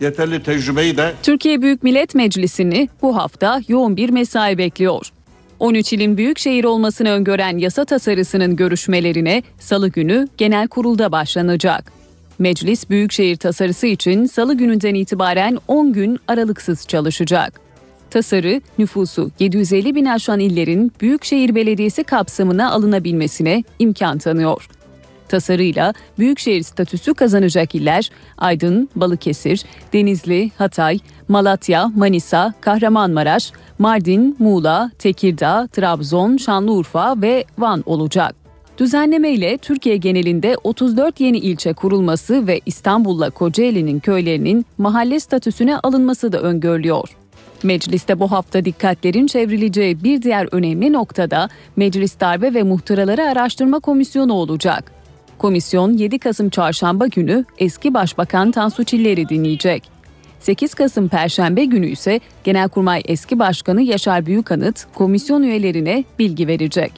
[0.00, 5.12] Yeterli tecrübeyi de Türkiye Büyük Millet Meclisi'ni bu hafta yoğun bir mesai bekliyor.
[5.58, 11.92] 13 ilin büyük şehir olmasını öngören yasa tasarısının görüşmelerine salı günü genel kurulda başlanacak.
[12.38, 17.60] Meclis büyükşehir tasarısı için salı gününden itibaren 10 gün aralıksız çalışacak.
[18.10, 24.68] Tasarı nüfusu 750 bin aşan illerin büyükşehir belediyesi kapsamına alınabilmesine imkan tanıyor.
[25.28, 30.98] Tasarıyla büyükşehir statüsü kazanacak iller Aydın, Balıkesir, Denizli, Hatay,
[31.28, 38.34] Malatya, Manisa, Kahramanmaraş, Mardin, Muğla, Tekirdağ, Trabzon, Şanlıurfa ve Van olacak.
[38.78, 46.32] Düzenleme ile Türkiye genelinde 34 yeni ilçe kurulması ve İstanbul'la Kocaeli'nin köylerinin mahalle statüsüne alınması
[46.32, 47.16] da öngörülüyor.
[47.62, 54.32] Mecliste bu hafta dikkatlerin çevrileceği bir diğer önemli noktada Meclis Darbe ve Muhtıraları Araştırma Komisyonu
[54.32, 54.97] olacak.
[55.38, 59.90] Komisyon 7 Kasım Çarşamba günü eski Başbakan Tansu Çiller'i dinleyecek.
[60.40, 66.92] 8 Kasım Perşembe günü ise Genelkurmay eski Başkanı Yaşar Büyükanıt komisyon üyelerine bilgi verecek.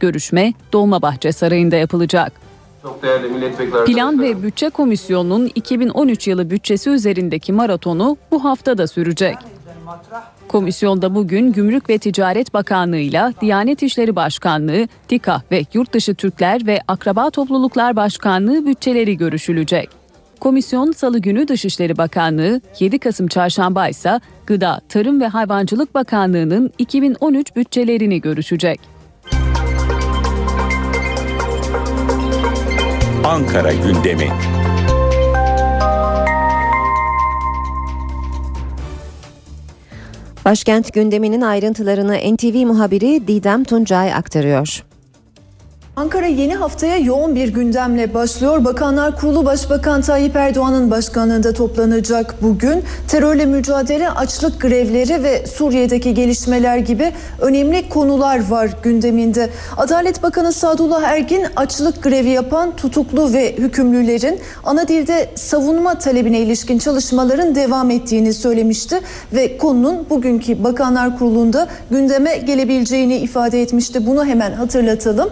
[0.00, 2.32] Görüşme Dolmabahçe Sarayı'nda yapılacak.
[3.86, 9.36] Plan ve Bütçe Komisyonu'nun 2013 yılı bütçesi üzerindeki maratonu bu hafta da sürecek.
[10.48, 16.80] Komisyonda bugün Gümrük ve Ticaret Bakanlığı ile Diyanet İşleri Başkanlığı, TİKA ve Yurtdışı Türkler ve
[16.88, 19.88] Akraba Topluluklar Başkanlığı bütçeleri görüşülecek.
[20.40, 27.56] Komisyon Salı günü Dışişleri Bakanlığı, 7 Kasım Çarşamba ise Gıda, Tarım ve Hayvancılık Bakanlığı'nın 2013
[27.56, 28.80] bütçelerini görüşecek.
[33.24, 34.28] Ankara gündemi.
[40.44, 44.84] Başkent gündeminin ayrıntılarını NTV muhabiri Didem Tuncay aktarıyor.
[45.96, 48.64] Ankara yeni haftaya yoğun bir gündemle başlıyor.
[48.64, 52.84] Bakanlar Kurulu Başbakan Tayyip Erdoğan'ın başkanlığında toplanacak bugün.
[53.08, 59.50] Terörle mücadele, açlık grevleri ve Suriye'deki gelişmeler gibi önemli konular var gündeminde.
[59.76, 66.78] Adalet Bakanı Sadullah Ergin açlık grevi yapan tutuklu ve hükümlülerin ana dilde savunma talebine ilişkin
[66.78, 69.00] çalışmaların devam ettiğini söylemişti
[69.32, 74.06] ve konunun bugünkü Bakanlar Kurulu'nda gündeme gelebileceğini ifade etmişti.
[74.06, 75.30] Bunu hemen hatırlatalım.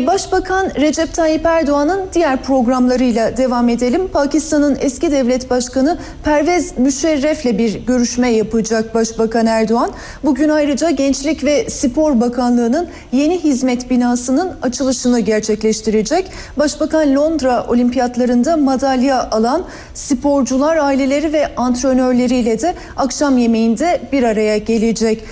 [0.00, 4.08] Başbakan Recep Tayyip Erdoğan'ın diğer programlarıyla devam edelim.
[4.08, 9.90] Pakistan'ın eski devlet başkanı Pervez Müşerref'le bir görüşme yapacak Başbakan Erdoğan.
[10.24, 16.30] Bugün ayrıca Gençlik ve Spor Bakanlığı'nın yeni hizmet binasının açılışını gerçekleştirecek.
[16.56, 19.64] Başbakan Londra Olimpiyatlarında madalya alan
[19.94, 25.24] sporcular aileleri ve antrenörleriyle de akşam yemeğinde bir araya gelecek.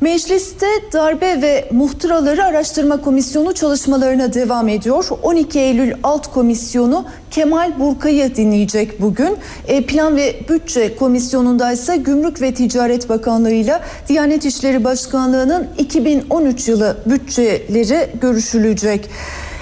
[0.00, 5.08] Mecliste darbe ve muhtıraları araştırma komisyonu çalışmalarına devam ediyor.
[5.22, 9.36] 12 Eylül Alt Komisyonu Kemal Burkay'ı dinleyecek bugün.
[9.68, 16.68] E, Plan ve Bütçe Komisyonu'nda ise Gümrük ve Ticaret Bakanlığı ile Diyanet İşleri Başkanlığı'nın 2013
[16.68, 19.10] yılı bütçeleri görüşülecek.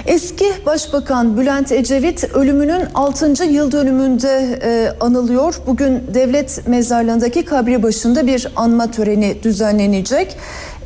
[0.07, 3.44] Eski Başbakan Bülent Ecevit ölümünün 6.
[3.44, 5.55] yıl dönümünde e, anılıyor.
[5.66, 10.36] Bugün devlet mezarlığındaki kabri başında bir anma töreni düzenlenecek.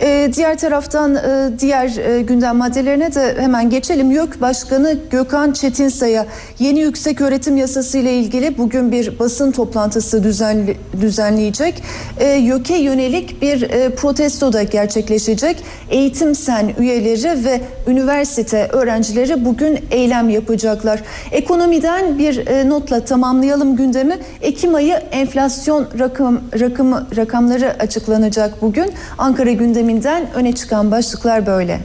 [0.00, 4.10] E, diğer taraftan e, diğer e, gündem maddelerine de hemen geçelim.
[4.10, 6.26] YÖK Başkanı Gökhan Çetinsay'a
[6.58, 11.82] yeni yüksek öğretim yasası ile ilgili bugün bir basın toplantısı düzenli, düzenleyecek.
[12.20, 15.56] E, YÖK'e yönelik bir e, protesto da gerçekleşecek.
[15.90, 21.02] Eğitim Sen üyeleri ve üniversite öğrencileri bugün eylem yapacaklar.
[21.32, 24.18] Ekonomiden bir e, notla tamamlayalım gündemi.
[24.42, 28.92] Ekim ayı enflasyon rakam, rakamı, rakamları açıklanacak bugün.
[29.18, 29.50] Ankara
[29.88, 31.80] gündeminden öne çıkan başlıklar böyle.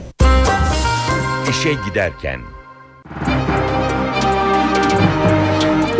[1.50, 2.40] İşe giderken.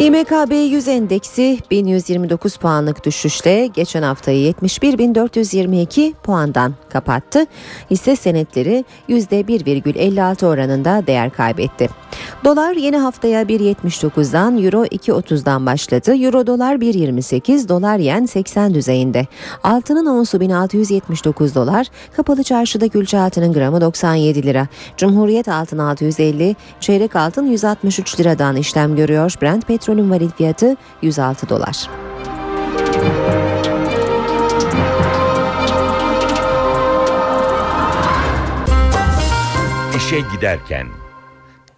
[0.05, 7.47] İMKB 100 endeksi 1129 puanlık düşüşle geçen haftayı 71.422 puandan kapattı.
[7.91, 11.89] Hisse senetleri %1,56 oranında değer kaybetti.
[12.45, 16.15] Dolar yeni haftaya 1.79'dan Euro 2.30'dan başladı.
[16.17, 19.27] Euro dolar 1.28, dolar yen 80 düzeyinde.
[19.63, 21.87] Altının onsu 1679 dolar,
[22.17, 24.69] kapalı çarşıda külçe altının gramı 97 lira.
[24.97, 29.35] Cumhuriyet altın 650, çeyrek altın 163 liradan işlem görüyor.
[29.43, 31.89] Brent petrolün varil fiyatı 106 dolar.
[39.97, 41.04] İşe giderken.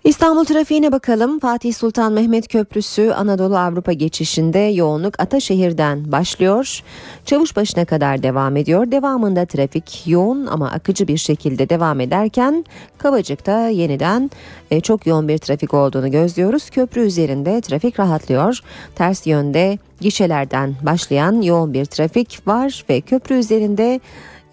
[0.06, 1.38] İstanbul trafiğine bakalım.
[1.38, 6.82] Fatih Sultan Mehmet Köprüsü Anadolu Avrupa geçişinde yoğunluk Ataşehir'den başlıyor.
[7.24, 8.90] Çavuşbaşı'na kadar devam ediyor.
[8.90, 12.64] Devamında trafik yoğun ama akıcı bir şekilde devam ederken
[12.98, 14.30] Kavacık'ta yeniden
[14.70, 16.70] e, çok yoğun bir trafik olduğunu gözlüyoruz.
[16.70, 18.60] Köprü üzerinde trafik rahatlıyor.
[18.94, 24.00] Ters yönde gişelerden başlayan yoğun bir trafik var ve köprü üzerinde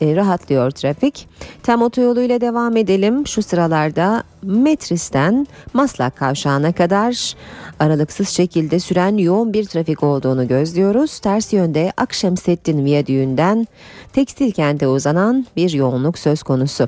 [0.02, 1.28] e, rahatlıyor trafik.
[1.64, 3.28] Tem otoyolu ile devam edelim.
[3.28, 7.34] Şu sıralarda Metris'ten Maslak Kavşağı'na kadar
[7.80, 11.20] aralıksız şekilde süren yoğun bir trafik olduğunu gözlüyoruz.
[11.20, 13.68] Ters yönde Akşemseddin Viyadüğü'nden
[14.14, 16.88] Tekstil Kent'e uzanan bir yoğunluk söz konusu.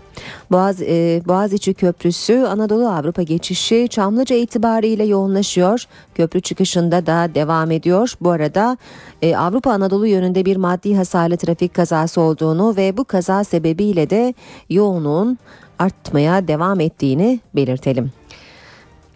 [0.51, 5.83] Boğaz, e, Boğaziçi Köprüsü Anadolu Avrupa geçişi Çamlıca itibariyle yoğunlaşıyor.
[6.15, 8.13] Köprü çıkışında da devam ediyor.
[8.21, 8.77] Bu arada
[9.21, 14.33] e, Avrupa Anadolu yönünde bir maddi hasarlı trafik kazası olduğunu ve bu kaza sebebiyle de
[14.69, 15.37] yoğunluğun
[15.79, 18.11] artmaya devam ettiğini belirtelim.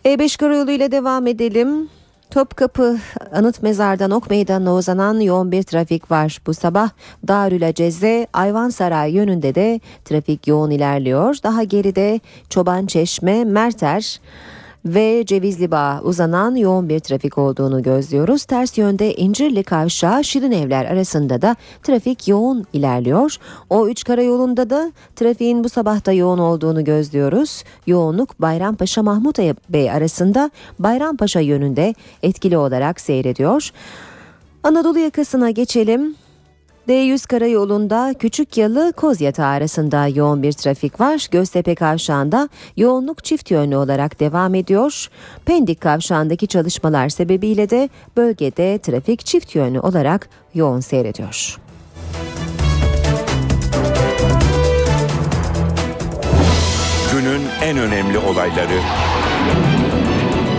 [0.05, 1.89] E5 karayolu ile devam edelim.
[2.31, 2.97] Topkapı
[3.31, 6.41] Anıt Mezar'dan Ok Meydanı'na uzanan yoğun bir trafik var.
[6.47, 6.89] Bu sabah
[7.27, 11.35] Darül Aceze Ayvansaray yönünde de trafik yoğun ilerliyor.
[11.43, 14.19] Daha geride Çoban Çeşme, Merter
[14.85, 18.43] ve Cevizli Bağ uzanan yoğun bir trafik olduğunu gözlüyoruz.
[18.43, 23.35] Ters yönde İncirli Kavşağı Şirin Evler arasında da trafik yoğun ilerliyor.
[23.69, 27.63] O 3 karayolunda da trafiğin bu sabahta yoğun olduğunu gözlüyoruz.
[27.87, 33.71] Yoğunluk Bayrampaşa Mahmut Bey arasında Bayrampaşa yönünde etkili olarak seyrediyor.
[34.63, 36.15] Anadolu yakasına geçelim.
[36.89, 41.27] D100 karayolunda Küçük Yalı Kozyatağı arasında yoğun bir trafik var.
[41.31, 45.07] Göztepe kavşağında yoğunluk çift yönlü olarak devam ediyor.
[45.45, 51.57] Pendik kavşağındaki çalışmalar sebebiyle de bölgede trafik çift yönlü olarak yoğun seyrediyor.
[57.11, 58.79] Günün en önemli olayları.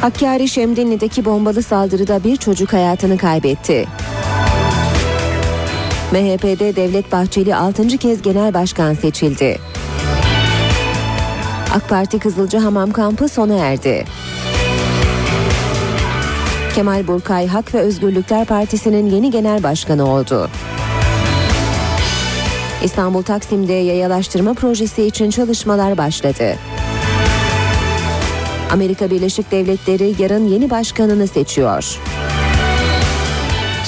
[0.00, 3.86] Hakkari Şemdinli'deki bombalı saldırıda bir çocuk hayatını kaybetti.
[6.12, 7.88] MHP'de Devlet Bahçeli 6.
[7.88, 9.58] kez genel başkan seçildi.
[11.74, 14.04] AK Parti Kızılcahamam kampı sona erdi.
[16.74, 20.50] Kemal Burkay Hak ve Özgürlükler Partisi'nin yeni genel başkanı oldu.
[22.84, 26.54] İstanbul Taksim'de yayalaştırma projesi için çalışmalar başladı.
[28.70, 31.98] Amerika Birleşik Devletleri yarın yeni başkanını seçiyor.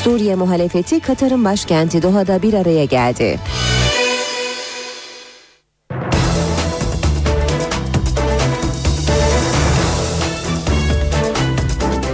[0.04, 3.38] Suriye muhalefeti Katar'ın başkenti Doha'da bir araya geldi.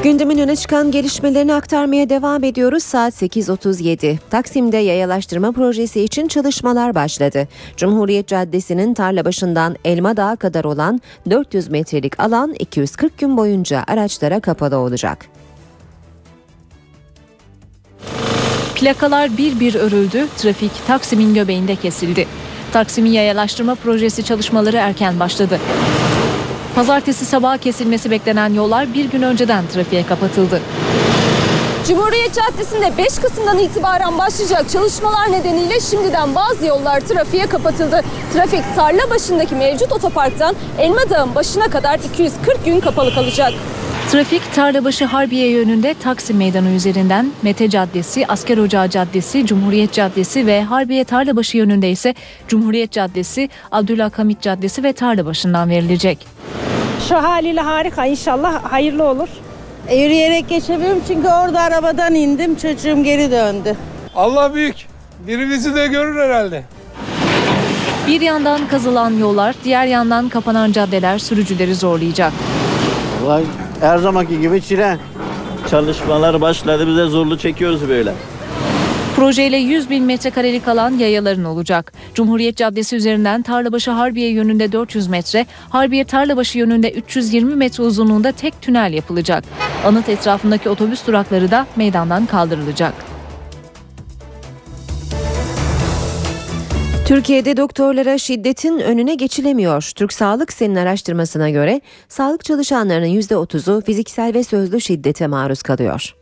[0.07, 2.82] Gündemin öne çıkan gelişmelerini aktarmaya devam ediyoruz.
[2.82, 4.16] Saat 8.37.
[4.30, 7.48] Taksim'de yayalaştırma projesi için çalışmalar başladı.
[7.76, 11.00] Cumhuriyet Caddesi'nin tarla başından Elma Dağı kadar olan
[11.30, 15.26] 400 metrelik alan 240 gün boyunca araçlara kapalı olacak.
[18.74, 22.26] Plakalar bir bir örüldü, trafik Taksim'in göbeğinde kesildi.
[22.72, 25.61] Taksim'in yayalaştırma projesi çalışmaları erken başladı.
[26.76, 30.60] Pazartesi sabah kesilmesi beklenen yollar bir gün önceden trafiğe kapatıldı.
[31.88, 38.02] Cumhuriyet Caddesi'nde 5 Kasım'dan itibaren başlayacak çalışmalar nedeniyle şimdiden bazı yollar trafiğe kapatıldı.
[38.32, 43.52] Trafik tarla başındaki mevcut otoparktan Elma Dağı'nın başına kadar 240 gün kapalı kalacak.
[44.12, 50.62] Trafik Tarlabaşı Harbiye yönünde Taksim Meydanı üzerinden Mete Caddesi, Asker Ocağı Caddesi, Cumhuriyet Caddesi ve
[50.62, 52.14] Harbiye Tarlabaşı yönünde ise
[52.48, 56.26] Cumhuriyet Caddesi, Abdülhakamit Caddesi ve Tarlabaşı'ndan verilecek.
[57.09, 59.28] Şu haliyle harika inşallah hayırlı olur.
[59.88, 63.76] E, yürüyerek geçemiyorum çünkü orada arabadan indim çocuğum geri döndü.
[64.14, 64.76] Allah büyük.
[65.26, 66.62] Birimizi de görür herhalde.
[68.07, 72.33] Bir yandan kazılan yollar, diğer yandan kapanan caddeler sürücüleri zorlayacak.
[73.22, 73.45] Vallahi
[73.80, 74.98] her zamanki gibi çile.
[75.70, 78.12] Çalışmalar başladı bize zorlu çekiyoruz böyle.
[79.16, 81.92] Projeyle 100 bin metrekarelik alan yayaların olacak.
[82.14, 88.62] Cumhuriyet Caddesi üzerinden Tarlabaşı Harbiye yönünde 400 metre, Harbiye Tarlabaşı yönünde 320 metre uzunluğunda tek
[88.62, 89.44] tünel yapılacak.
[89.84, 93.16] Anıt etrafındaki otobüs durakları da meydandan kaldırılacak.
[97.07, 99.91] Türkiye'de doktorlara şiddetin önüne geçilemiyor.
[99.96, 106.14] Türk Sağlık Sen'in araştırmasına göre sağlık çalışanlarının %30'u fiziksel ve sözlü şiddete maruz kalıyor.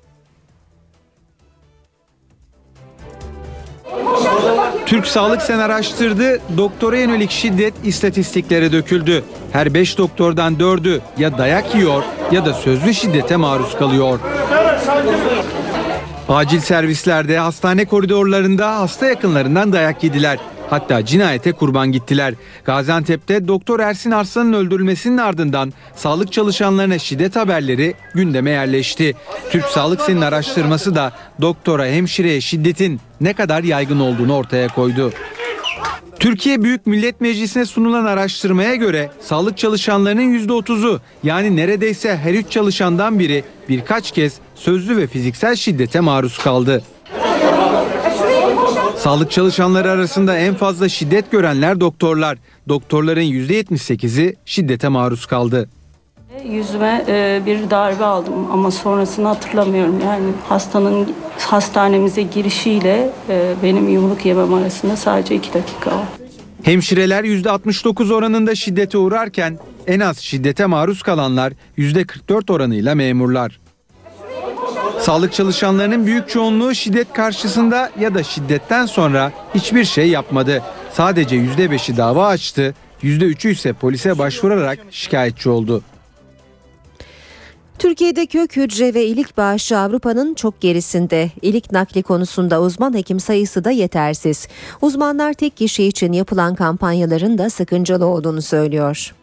[4.87, 9.25] Türk Sağlık Sen araştırdı, doktora yönelik şiddet istatistiklere döküldü.
[9.53, 12.03] Her 5 doktordan 4'ü ya dayak yiyor
[12.33, 14.21] ya da sözlü şiddete maruz kalıyor.
[16.29, 20.39] Acil servislerde, hastane koridorlarında hasta yakınlarından dayak yediler.
[20.71, 22.35] Hatta cinayete kurban gittiler.
[22.65, 29.15] Gaziantep'te Doktor Ersin Arslan'ın öldürülmesinin ardından sağlık çalışanlarına şiddet haberleri gündeme yerleşti.
[29.51, 35.13] Türk Sağlık Sen'in araştırması da doktora hemşireye şiddetin ne kadar yaygın olduğunu ortaya koydu.
[36.21, 43.19] Türkiye Büyük Millet Meclisi'ne sunulan araştırmaya göre sağlık çalışanlarının %30'u yani neredeyse her üç çalışandan
[43.19, 46.83] biri birkaç kez sözlü ve fiziksel şiddete maruz kaldı.
[48.97, 52.39] Sağlık çalışanları arasında en fazla şiddet görenler doktorlar.
[52.69, 55.69] Doktorların %78'i şiddete maruz kaldı.
[56.45, 60.01] Yüzüme e, bir darbe aldım ama sonrasını hatırlamıyorum.
[60.05, 66.07] Yani hastanın hastanemize girişiyle e, benim yumruk yemem arasında sadece iki dakika var.
[66.63, 73.61] Hemşireler %69 oranında şiddete uğrarken en az şiddete maruz kalanlar %44 oranıyla memurlar.
[75.05, 80.63] Sağlık çalışanlarının büyük çoğunluğu şiddet karşısında ya da şiddetten sonra hiçbir şey yapmadı.
[80.93, 85.83] Sadece %5'i dava açtı, %3'ü ise polise başvurarak şikayetçi oldu.
[87.79, 91.31] Türkiye'de kök hücre ve ilik bağışı Avrupa'nın çok gerisinde.
[91.43, 94.49] İlik nakli konusunda uzman hekim sayısı da yetersiz.
[94.83, 99.15] Uzmanlar tek kişi için yapılan kampanyaların da sakıncalı olduğunu söylüyor.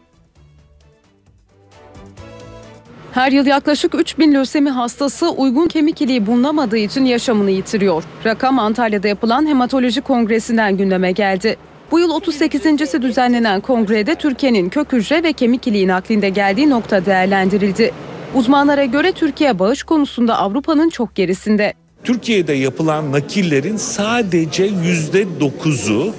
[3.12, 8.04] Her yıl yaklaşık 3 bin lösemi hastası uygun kemik iliği bulunamadığı için yaşamını yitiriyor.
[8.26, 11.56] Rakam Antalya'da yapılan hematoloji kongresinden gündeme geldi.
[11.90, 17.92] Bu yıl 38.si düzenlenen kongrede Türkiye'nin kök hücre ve kemik iliği naklinde geldiği nokta değerlendirildi.
[18.34, 21.74] Uzmanlara göre Türkiye bağış konusunda Avrupa'nın çok gerisinde.
[22.04, 26.14] Türkiye'de yapılan nakillerin sadece yüzde dokuzu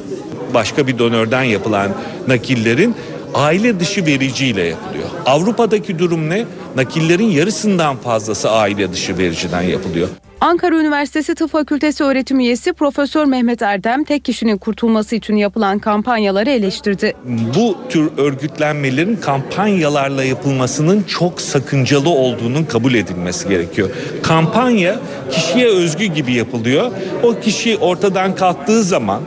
[0.54, 1.92] başka bir donörden yapılan
[2.28, 2.96] nakillerin
[3.34, 5.10] aile dışı vericiyle yapılıyor.
[5.26, 6.46] Avrupa'daki durum ne?
[6.76, 10.08] Nakillerin yarısından fazlası aile dışı vericiden yapılıyor.
[10.42, 16.50] Ankara Üniversitesi Tıp Fakültesi öğretim üyesi Profesör Mehmet Erdem tek kişinin kurtulması için yapılan kampanyaları
[16.50, 17.14] eleştirdi.
[17.56, 23.90] Bu tür örgütlenmelerin kampanyalarla yapılmasının çok sakıncalı olduğunun kabul edilmesi gerekiyor.
[24.24, 25.00] Kampanya
[25.32, 26.92] kişiye özgü gibi yapılıyor.
[27.24, 29.22] O kişi ortadan kalktığı zaman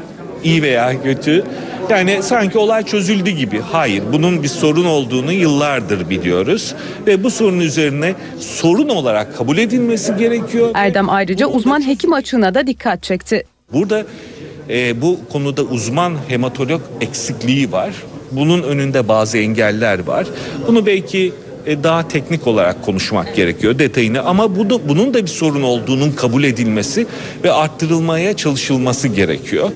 [0.46, 1.44] iyi veya kötü
[1.90, 3.60] yani sanki olay çözüldü gibi.
[3.60, 6.74] Hayır, bunun bir sorun olduğunu yıllardır biliyoruz
[7.06, 10.70] ve bu sorun üzerine sorun olarak kabul edilmesi gerekiyor.
[10.74, 13.44] Erdem ayrıca uzman hekim açığına da dikkat çekti.
[13.72, 14.04] Burada
[14.68, 17.90] e, bu konuda uzman hematolog eksikliği var.
[18.32, 20.26] Bunun önünde bazı engeller var.
[20.68, 21.32] Bunu belki
[21.66, 26.12] e, daha teknik olarak konuşmak gerekiyor detayını ama bu da, bunun da bir sorun olduğunun
[26.12, 27.06] kabul edilmesi
[27.44, 29.70] ve arttırılmaya çalışılması gerekiyor.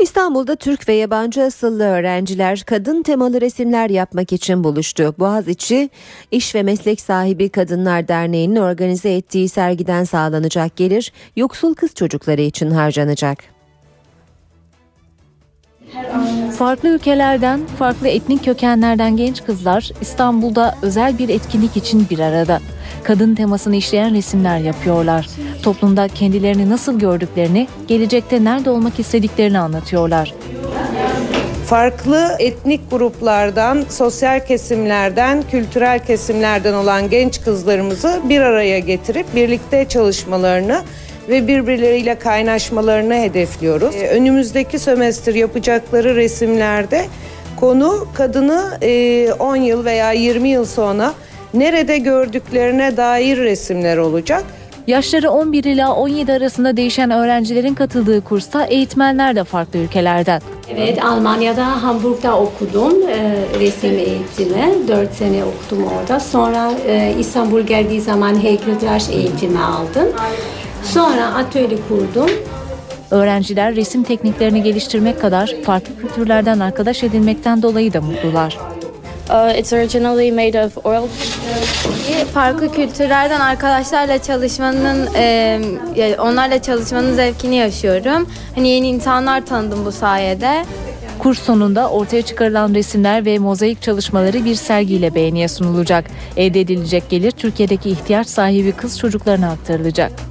[0.00, 5.14] İstanbul'da Türk ve yabancı asıllı öğrenciler kadın temalı resimler yapmak için buluştu.
[5.18, 5.90] Boğaziçi
[6.30, 12.70] İş ve Meslek Sahibi Kadınlar Derneği'nin organize ettiği sergiden sağlanacak gelir yoksul kız çocukları için
[12.70, 13.59] harcanacak.
[16.58, 22.60] Farklı ülkelerden, farklı etnik kökenlerden genç kızlar İstanbul'da özel bir etkinlik için bir arada.
[23.02, 25.28] Kadın temasını işleyen resimler yapıyorlar.
[25.62, 30.34] Toplumda kendilerini nasıl gördüklerini, gelecekte nerede olmak istediklerini anlatıyorlar.
[31.66, 40.82] Farklı etnik gruplardan, sosyal kesimlerden, kültürel kesimlerden olan genç kızlarımızı bir araya getirip birlikte çalışmalarını
[41.30, 43.94] ve birbirleriyle kaynaşmalarını hedefliyoruz.
[43.94, 47.06] Ee, önümüzdeki sömestr yapacakları resimlerde
[47.56, 48.78] konu kadını
[49.38, 51.14] 10 e, yıl veya 20 yıl sonra
[51.54, 54.44] nerede gördüklerine dair resimler olacak.
[54.86, 60.42] Yaşları 11 ila 17 arasında değişen öğrencilerin katıldığı kursta eğitmenler de farklı ülkelerden.
[60.76, 64.88] Evet, Almanya'da Hamburg'da okudum e, resim eğitimi.
[64.88, 66.20] 4 sene okudum orada.
[66.20, 70.08] Sonra e, İstanbul geldiği zaman heykeltıraş eğitimi aldım.
[70.84, 72.30] Sonra atölye kurdum.
[73.10, 78.58] Öğrenciler resim tekniklerini geliştirmek kadar farklı kültürlerden arkadaş edinmekten dolayı da mutlular.
[79.30, 81.08] Uh, it's originally made of oil.
[82.34, 85.60] Farklı kültürlerden arkadaşlarla çalışmanın, e,
[86.18, 88.28] onlarla çalışmanın zevkini yaşıyorum.
[88.54, 90.64] Hani yeni insanlar tanıdım bu sayede.
[91.18, 96.10] Kurs sonunda ortaya çıkarılan resimler ve mozaik çalışmaları bir sergiyle beğeniye sunulacak.
[96.36, 100.29] Elde edilecek gelir Türkiye'deki ihtiyaç sahibi kız çocuklarına aktarılacak.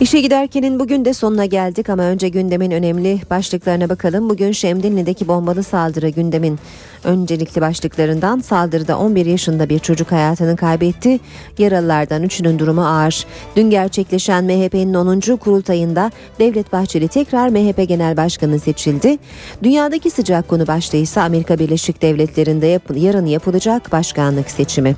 [0.00, 4.30] İşe giderkenin bugün de sonuna geldik ama önce gündemin önemli başlıklarına bakalım.
[4.30, 6.58] Bugün Şemdinli'deki bombalı saldırı gündemin
[7.04, 11.20] öncelikli başlıklarından saldırıda 11 yaşında bir çocuk hayatını kaybetti.
[11.58, 13.26] Yaralılardan 3'ünün durumu ağır.
[13.56, 15.36] Dün gerçekleşen MHP'nin 10.
[15.36, 19.18] kurultayında Devlet Bahçeli tekrar MHP Genel Başkanı seçildi.
[19.62, 24.96] Dünyadaki sıcak konu başlığı ise Amerika Birleşik Devletleri'nde yap- yarın yapılacak başkanlık seçimi.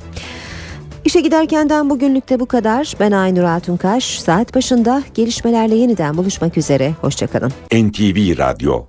[1.08, 2.94] İşe giderkenden bugünlük de bu kadar.
[3.00, 4.20] Ben Aynur Altunkaş.
[4.20, 6.94] Saat başında gelişmelerle yeniden buluşmak üzere.
[7.00, 7.52] Hoşçakalın.
[7.72, 8.88] NTV Radyo